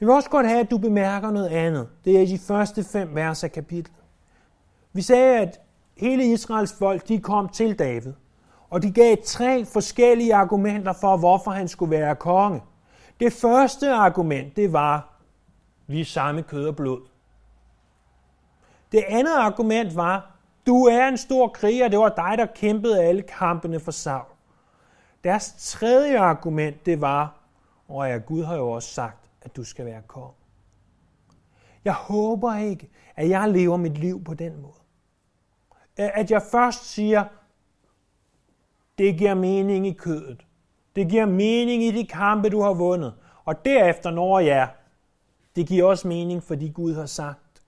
Jeg 0.05 0.09
vil 0.09 0.15
også 0.15 0.31
godt 0.31 0.47
have, 0.47 0.61
at 0.61 0.71
du 0.71 0.79
bemærker 0.79 1.31
noget 1.31 1.49
andet. 1.49 1.89
Det 2.05 2.17
er 2.17 2.21
i 2.21 2.27
de 2.27 2.39
første 2.39 2.85
fem 2.85 3.15
vers 3.15 3.45
af 3.45 3.53
kapitlet. 3.53 3.97
Vi 4.93 5.03
sagde, 5.03 5.39
at 5.39 5.61
hele 5.97 6.33
Israels 6.33 6.75
folk 6.79 7.09
de 7.09 7.21
kom 7.21 7.49
til 7.49 7.79
David, 7.79 8.13
og 8.71 8.83
de 8.83 8.93
gav 8.93 9.17
tre 9.25 9.65
forskellige 9.65 10.35
argumenter 10.35 10.93
for, 10.93 11.17
hvorfor 11.17 11.51
han 11.51 11.69
skulle 11.69 11.91
være 11.91 12.17
konge. 12.17 12.63
Det 13.21 13.33
første 13.33 13.93
argument, 13.93 14.57
det 14.57 14.73
var, 14.73 15.19
vi 15.87 16.01
er 16.01 16.05
samme 16.05 16.43
kød 16.43 16.69
og 16.69 16.77
blod. 16.77 17.01
Det 18.93 19.05
andet 19.09 19.35
argument 19.35 19.97
var, 19.97 20.37
du 20.67 20.85
er 20.85 21.09
en 21.09 21.19
stor 21.19 21.49
kriger, 21.49 21.89
det 21.89 21.99
var 21.99 22.09
dig, 22.09 22.39
der 22.39 22.47
kæmpede 22.47 23.03
alle 23.03 23.23
kampene 23.23 23.81
for 23.81 23.93
Saul. 23.93 24.27
Deres 25.25 25.55
tredje 25.59 26.19
argument, 26.19 26.87
det 26.87 27.01
var, 27.01 27.35
og 27.89 28.09
ja, 28.09 28.17
Gud 28.17 28.45
har 28.45 28.57
jo 28.57 28.71
også 28.71 28.89
sagt, 28.89 29.24
at 29.45 29.57
du 29.57 29.65
skal 29.65 29.87
være 29.87 30.03
kong. 30.07 30.35
Jeg 31.85 31.95
håber 31.95 32.57
ikke, 32.57 32.91
at 33.17 33.29
jeg 33.29 33.51
lever 33.51 33.77
mit 33.77 33.99
liv 33.99 34.25
på 34.25 34.35
den 34.35 34.63
måde. 34.63 34.75
At 35.97 36.31
jeg 36.31 36.43
først 36.43 36.85
siger, 36.85 37.25
det 38.99 39.19
giver 39.19 39.35
mening 39.35 39.87
i 39.87 39.93
kødet. 39.93 40.47
Det 40.97 41.09
giver 41.09 41.27
mening 41.27 41.83
i 41.83 41.91
de 41.91 42.07
kampe, 42.07 42.49
du 42.49 42.61
har 42.61 42.73
vundet. 42.73 43.15
Og 43.45 43.65
derefter 43.65 44.11
når 44.11 44.39
jeg, 44.39 44.71
det 45.57 45.67
giver 45.67 45.89
også 45.89 46.09
mening, 46.09 46.43
fordi 46.43 46.69
Gud 46.69 46.95
har 46.95 47.07
sagt. 47.07 47.63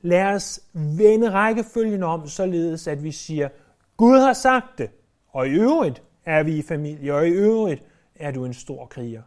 Lad 0.00 0.34
os 0.34 0.60
vende 0.72 1.30
rækkefølgen 1.30 2.02
om, 2.02 2.26
således 2.26 2.86
at 2.86 3.02
vi 3.02 3.12
siger, 3.12 3.48
Gud 3.96 4.18
har 4.18 4.32
sagt 4.32 4.78
det, 4.78 4.90
og 5.28 5.48
i 5.48 5.50
øvrigt 5.50 6.02
er 6.24 6.42
vi 6.42 6.56
i 6.56 6.62
familie, 6.62 7.14
og 7.14 7.28
i 7.28 7.30
øvrigt 7.30 7.84
er 8.14 8.30
du 8.30 8.44
en 8.44 8.54
stor 8.54 8.86
kriger. 8.86 9.22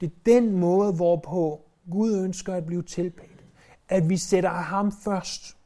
Det 0.00 0.06
er 0.06 0.14
den 0.26 0.52
måde, 0.52 0.92
hvorpå 0.92 1.60
Gud 1.90 2.16
ønsker 2.24 2.54
at 2.54 2.66
blive 2.66 2.82
tilbedt. 2.82 3.44
At 3.88 4.08
vi 4.08 4.16
sætter 4.16 4.50
ham 4.50 4.92
først. 5.04 5.56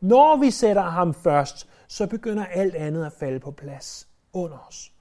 Når 0.00 0.36
vi 0.36 0.50
sætter 0.50 0.82
ham 0.82 1.14
først, 1.14 1.68
så 1.88 2.06
begynder 2.06 2.44
alt 2.44 2.74
andet 2.74 3.06
at 3.06 3.12
falde 3.12 3.40
på 3.40 3.50
plads 3.50 4.08
under 4.32 4.66
os. 4.68 4.92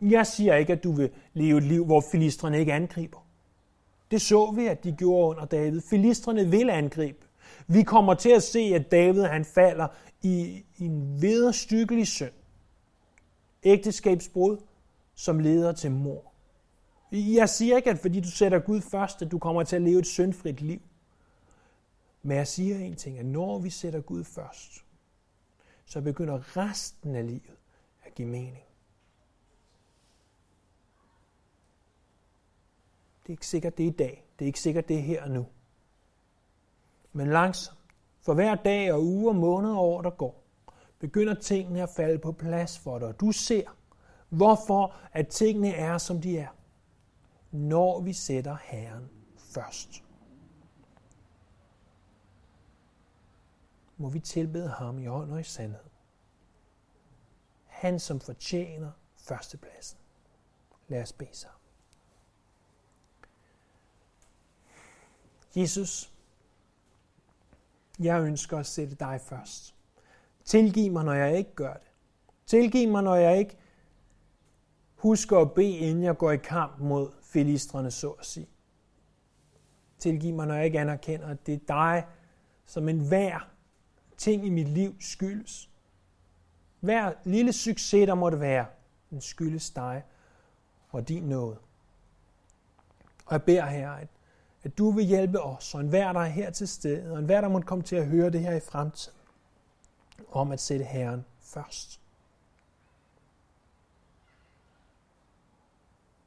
Jeg 0.00 0.26
siger 0.26 0.54
ikke, 0.56 0.72
at 0.72 0.84
du 0.84 0.92
vil 0.92 1.10
leve 1.32 1.58
et 1.58 1.64
liv, 1.64 1.84
hvor 1.84 2.00
filistrene 2.12 2.58
ikke 2.58 2.72
angriber. 2.72 3.26
Det 4.10 4.22
så 4.22 4.50
vi, 4.50 4.66
at 4.66 4.84
de 4.84 4.92
gjorde 4.92 5.28
under 5.28 5.44
David. 5.44 5.80
Filistrene 5.80 6.50
vil 6.50 6.70
angribe. 6.70 7.26
Vi 7.66 7.82
kommer 7.82 8.14
til 8.14 8.30
at 8.30 8.42
se, 8.42 8.60
at 8.74 8.90
David 8.90 9.22
han 9.22 9.44
falder 9.44 9.86
i, 10.22 10.64
i 10.76 10.84
en 10.84 11.22
vederstykkelig 11.22 12.06
synd. 12.06 12.32
Ægteskabsbrud, 13.62 14.58
som 15.14 15.38
leder 15.38 15.72
til 15.72 15.90
mor. 15.90 16.33
Jeg 17.12 17.48
siger 17.48 17.76
ikke, 17.76 17.90
at 17.90 17.98
fordi 17.98 18.20
du 18.20 18.30
sætter 18.30 18.58
Gud 18.58 18.80
først, 18.80 19.22
at 19.22 19.30
du 19.30 19.38
kommer 19.38 19.62
til 19.62 19.76
at 19.76 19.82
leve 19.82 19.98
et 19.98 20.06
syndfrit 20.06 20.60
liv. 20.60 20.80
Men 22.22 22.36
jeg 22.36 22.46
siger 22.46 22.78
en 22.78 22.96
ting, 22.96 23.18
at 23.18 23.26
når 23.26 23.58
vi 23.58 23.70
sætter 23.70 24.00
Gud 24.00 24.24
først, 24.24 24.84
så 25.84 26.00
begynder 26.00 26.56
resten 26.56 27.14
af 27.14 27.26
livet 27.26 27.56
at 28.04 28.14
give 28.14 28.28
mening. 28.28 28.64
Det 33.22 33.28
er 33.28 33.32
ikke 33.32 33.46
sikkert, 33.46 33.78
det 33.78 33.84
er 33.86 33.90
i 33.90 33.92
dag. 33.92 34.24
Det 34.38 34.44
er 34.44 34.46
ikke 34.46 34.60
sikkert, 34.60 34.88
det 34.88 34.96
er 34.96 35.00
her 35.00 35.22
og 35.22 35.30
nu. 35.30 35.46
Men 37.12 37.28
langsomt, 37.28 37.78
for 38.20 38.34
hver 38.34 38.54
dag 38.54 38.92
og 38.92 39.04
uge 39.04 39.30
og 39.30 39.36
måned 39.36 39.70
og 39.70 39.78
år, 39.78 40.02
der 40.02 40.10
går, 40.10 40.44
begynder 40.98 41.34
tingene 41.34 41.82
at 41.82 41.90
falde 41.90 42.18
på 42.18 42.32
plads 42.32 42.78
for 42.78 42.98
dig. 42.98 43.20
Du 43.20 43.32
ser, 43.32 43.76
hvorfor 44.28 44.94
at 45.12 45.28
tingene 45.28 45.74
er, 45.74 45.98
som 45.98 46.20
de 46.20 46.38
er, 46.38 46.48
når 47.54 48.00
vi 48.00 48.12
sætter 48.12 48.56
Herren 48.62 49.08
først. 49.36 50.04
må 53.96 54.08
vi 54.08 54.18
tilbede 54.18 54.68
ham 54.68 54.98
i 54.98 55.08
ånd 55.08 55.32
og 55.32 55.40
i 55.40 55.42
sandhed. 55.42 55.90
Han, 57.66 58.00
som 58.00 58.20
fortjener 58.20 58.90
førstepladsen. 59.16 59.98
Lad 60.88 61.02
os 61.02 61.12
bede 61.12 61.36
sammen. 61.36 61.60
Jesus, 65.56 66.12
jeg 68.00 68.22
ønsker 68.22 68.58
at 68.58 68.66
sætte 68.66 68.94
dig 68.94 69.20
først. 69.20 69.74
Tilgiv 70.44 70.92
mig, 70.92 71.04
når 71.04 71.12
jeg 71.12 71.38
ikke 71.38 71.54
gør 71.54 71.72
det. 71.72 71.90
Tilgiv 72.46 72.88
mig, 72.88 73.02
når 73.02 73.14
jeg 73.14 73.38
ikke 73.38 73.56
husker 74.96 75.38
at 75.38 75.52
bede, 75.52 75.76
inden 75.76 76.04
jeg 76.04 76.18
går 76.18 76.30
i 76.30 76.36
kamp 76.36 76.78
mod 76.78 77.12
filistrene, 77.34 77.90
så 77.90 78.10
at 78.10 78.26
sige. 78.26 78.48
Tilgiv 79.98 80.34
mig, 80.34 80.46
når 80.46 80.54
jeg 80.54 80.64
ikke 80.64 80.80
anerkender, 80.80 81.26
at 81.26 81.46
det 81.46 81.54
er 81.54 81.58
dig, 81.68 82.06
som 82.66 82.88
en 82.88 83.08
hver 83.08 83.48
ting 84.16 84.46
i 84.46 84.50
mit 84.50 84.68
liv 84.68 84.96
skyldes. 85.00 85.70
Hver 86.80 87.12
lille 87.24 87.52
succes, 87.52 88.06
der 88.06 88.14
måtte 88.14 88.40
være, 88.40 88.66
den 89.10 89.20
skyldes 89.20 89.70
dig 89.70 90.02
og 90.90 91.08
din 91.08 91.22
nåde. 91.22 91.58
Og 93.26 93.32
jeg 93.32 93.42
beder 93.42 93.66
her, 93.66 93.90
at, 93.90 94.08
at 94.62 94.78
du 94.78 94.90
vil 94.90 95.04
hjælpe 95.04 95.40
os, 95.40 95.74
og 95.74 95.80
enhver, 95.80 96.12
der 96.12 96.20
er 96.20 96.28
her 96.28 96.50
til 96.50 96.68
stede, 96.68 97.12
og 97.12 97.18
enhver, 97.18 97.40
der 97.40 97.48
måtte 97.48 97.66
komme 97.66 97.84
til 97.84 97.96
at 97.96 98.06
høre 98.06 98.30
det 98.30 98.40
her 98.40 98.54
i 98.54 98.60
fremtiden, 98.60 99.18
om 100.32 100.52
at 100.52 100.60
sætte 100.60 100.84
Herren 100.84 101.24
først. 101.40 102.00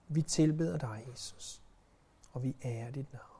Vi 0.07 0.21
tilbeder 0.21 0.77
dig, 0.77 1.05
Jesus, 1.11 1.61
og 2.31 2.43
vi 2.43 2.55
ærer 2.65 2.91
dit 2.91 3.13
navn. 3.13 3.36